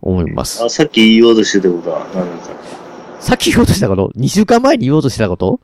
[0.02, 0.64] 思います。
[0.64, 5.60] あ、さっき言おうとしてたことは、何だったさっき言おうとしたこと ?2 週間前に言おうとしたこと？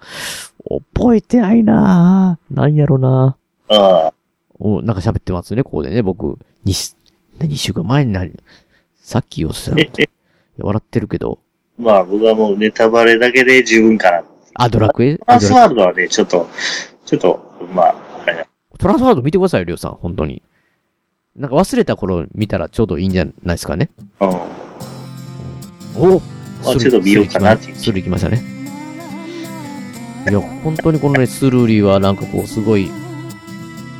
[0.93, 2.55] 覚えてないなぁ。
[2.55, 3.35] なんやろな
[3.69, 4.13] ああ。
[4.59, 6.37] お、なんか喋ってますね、ここでね、僕。
[6.65, 6.95] 2,
[7.39, 8.33] 2週間前になり、
[9.01, 10.03] さっき言おうとしたこと。
[10.59, 11.39] 笑ってるけど、
[11.77, 14.23] まあ僕はもうネタバレだけで十分かな。
[14.59, 15.17] あ、ドラクエ？
[15.17, 16.49] トランスワールドはね、ちょっと、
[17.05, 18.47] ちょっと、まあ、あれだ
[18.77, 19.91] トランスワールド見てくださいよ、りょうさん。
[19.93, 20.41] 本当に。
[21.35, 23.91] なんか忘れた頃見たらちょうどいいんじゃないですかね。
[24.19, 24.29] うん。
[25.99, 26.21] お
[26.65, 28.41] あちょっと見ようかなっていうスルー行きましたね。
[30.29, 32.89] いや、本当にこのね、スルーリーはなんかこう、すごい、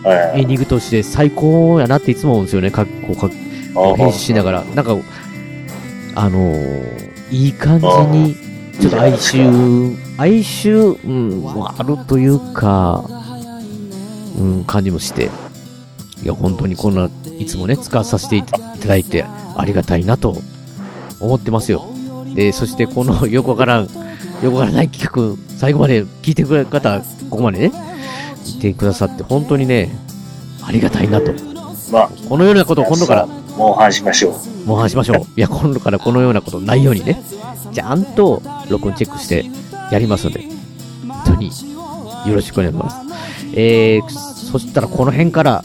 [0.04, 2.72] エンディングとして最高やなっていつも思うんですよね。
[2.72, 3.30] かこうか
[3.76, 4.64] あ編集しながら。
[4.64, 4.98] なんか、
[6.16, 8.36] あのーいい感じに、
[8.80, 13.04] ちょっと哀愁、哀愁、うん、あるというか、
[14.38, 15.30] うん、感じもして。
[16.24, 17.10] いや、本当にこんな、
[17.40, 19.26] いつもね、使わさせていただいて、
[19.56, 20.38] ありがたいなと、
[21.20, 21.86] 思ってますよ。
[22.36, 23.90] で、そしてこの、よくわからん、よ
[24.42, 27.72] くわからない企画、最後まで聞いてくれる方、ここまでね、
[28.44, 29.90] 聞いてくださって、本当にね、
[30.64, 31.34] ありがたいなと。
[31.92, 34.68] まあ、このようなことを今度から、もう話しましょう。
[34.68, 35.18] もう話しましょう。
[35.36, 37.24] いや、今度からこのようなことないようにね、
[37.74, 39.46] ちゃんと録音チェックして
[39.92, 40.42] やりますので、
[41.08, 41.52] 本当に
[42.26, 42.98] よろしくお願いします。
[43.54, 45.64] えー、そしたらこの辺から、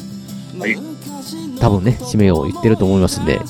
[1.60, 3.40] 多分ね、締めを言ってると思いますんで、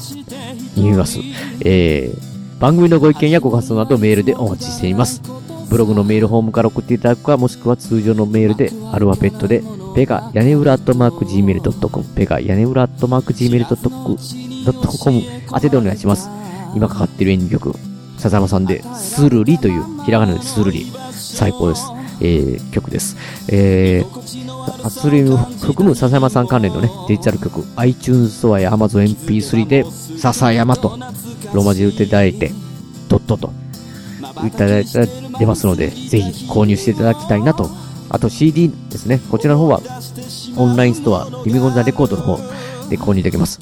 [0.76, 1.18] 言います。
[1.60, 5.22] えー、番組のご意見やご感想などメールでお待ちしています。
[5.68, 9.62] ブログのメールフォームから送っていただくか、もしくは通常のメールで、アルファベットで、
[9.94, 15.22] ペガ屋根裏アットマーク Gmail.com、ペガ屋根裏アットマーク Gmail.com
[15.54, 16.28] 宛てでお願いします。
[16.74, 17.91] 今かかってるエンディング曲、
[18.22, 20.86] 笹山さんで、スルリという、ひらがなでスルリ。
[21.10, 21.86] 最高です。
[22.20, 23.16] えー、曲です。
[23.48, 29.84] えー、スリを含む笹山さん関連のね、デジタル曲、iTunes ストアや Amazon MP3 で、
[30.18, 30.98] 笹山と、
[31.52, 32.52] ローマ字で打っていただいて、
[33.08, 33.52] ドットと、
[34.46, 35.06] いただいたら
[35.40, 37.68] 出ますので、ぜひ購入していただきたいなと。
[38.08, 39.20] あと CD ですね。
[39.30, 39.80] こちらの方は、
[40.56, 42.36] オンラインストア、リミゴンザレコードの方
[42.88, 43.58] で購入できます。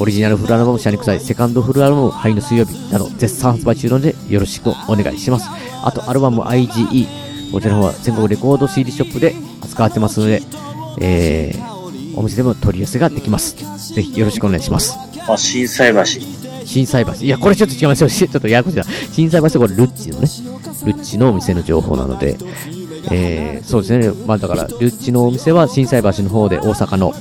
[0.00, 5.46] オリジナルフルアルバム、シャニクサイ、セカンドフルアルバム、ハイの水曜日など、絶賛発売中なので、よろしくお願いします。
[5.84, 10.40] あと、アルバム IGE、こちらの方は全国レコード CD ショップで扱われてますので、
[11.02, 13.56] えー、お店でも取り寄せができます。
[13.94, 14.96] ぜひよろしくお願いします。
[15.28, 16.04] まあ、震災橋。
[16.64, 17.12] 震災橋。
[17.12, 18.08] いや、これちょっと違いますよ。
[18.08, 18.84] ちょっとややこしいな。
[19.12, 20.28] 震災橋はこれルッチのね、
[20.86, 22.38] ルッチのお店の情報なので、
[23.10, 24.10] えー、そうですね。
[24.26, 27.12] まあだから、ルッチのお店は震災橋の方で大阪の、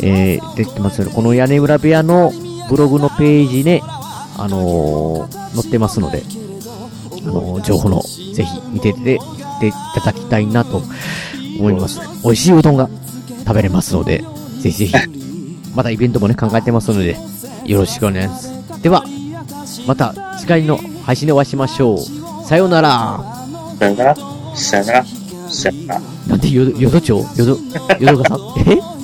[0.00, 1.12] えー、出てますよね。
[1.14, 2.32] この屋根裏部屋の
[2.68, 3.82] ブログのページね、
[4.36, 6.22] あのー、載ってますので、
[7.22, 8.02] あのー情報の、
[8.34, 9.18] ぜひ見てて、
[9.60, 10.82] ていただきたいなと
[11.58, 12.00] 思います。
[12.22, 12.88] 美味しいうどんが
[13.46, 14.24] 食べれますので、
[14.60, 14.94] ぜひぜひ、
[15.74, 17.16] またイベントもね、考えてますので、
[17.64, 18.82] よろしくお願いします。
[18.82, 19.04] では、
[19.86, 21.98] また次回の配信でお会いしましょう。
[22.46, 23.20] さようなら。
[23.78, 24.16] さよなら、
[24.54, 25.04] さよなら、
[25.48, 26.00] さよなら。
[26.28, 27.56] なんでよ、よど町よど、よ
[28.16, 28.38] どがさん？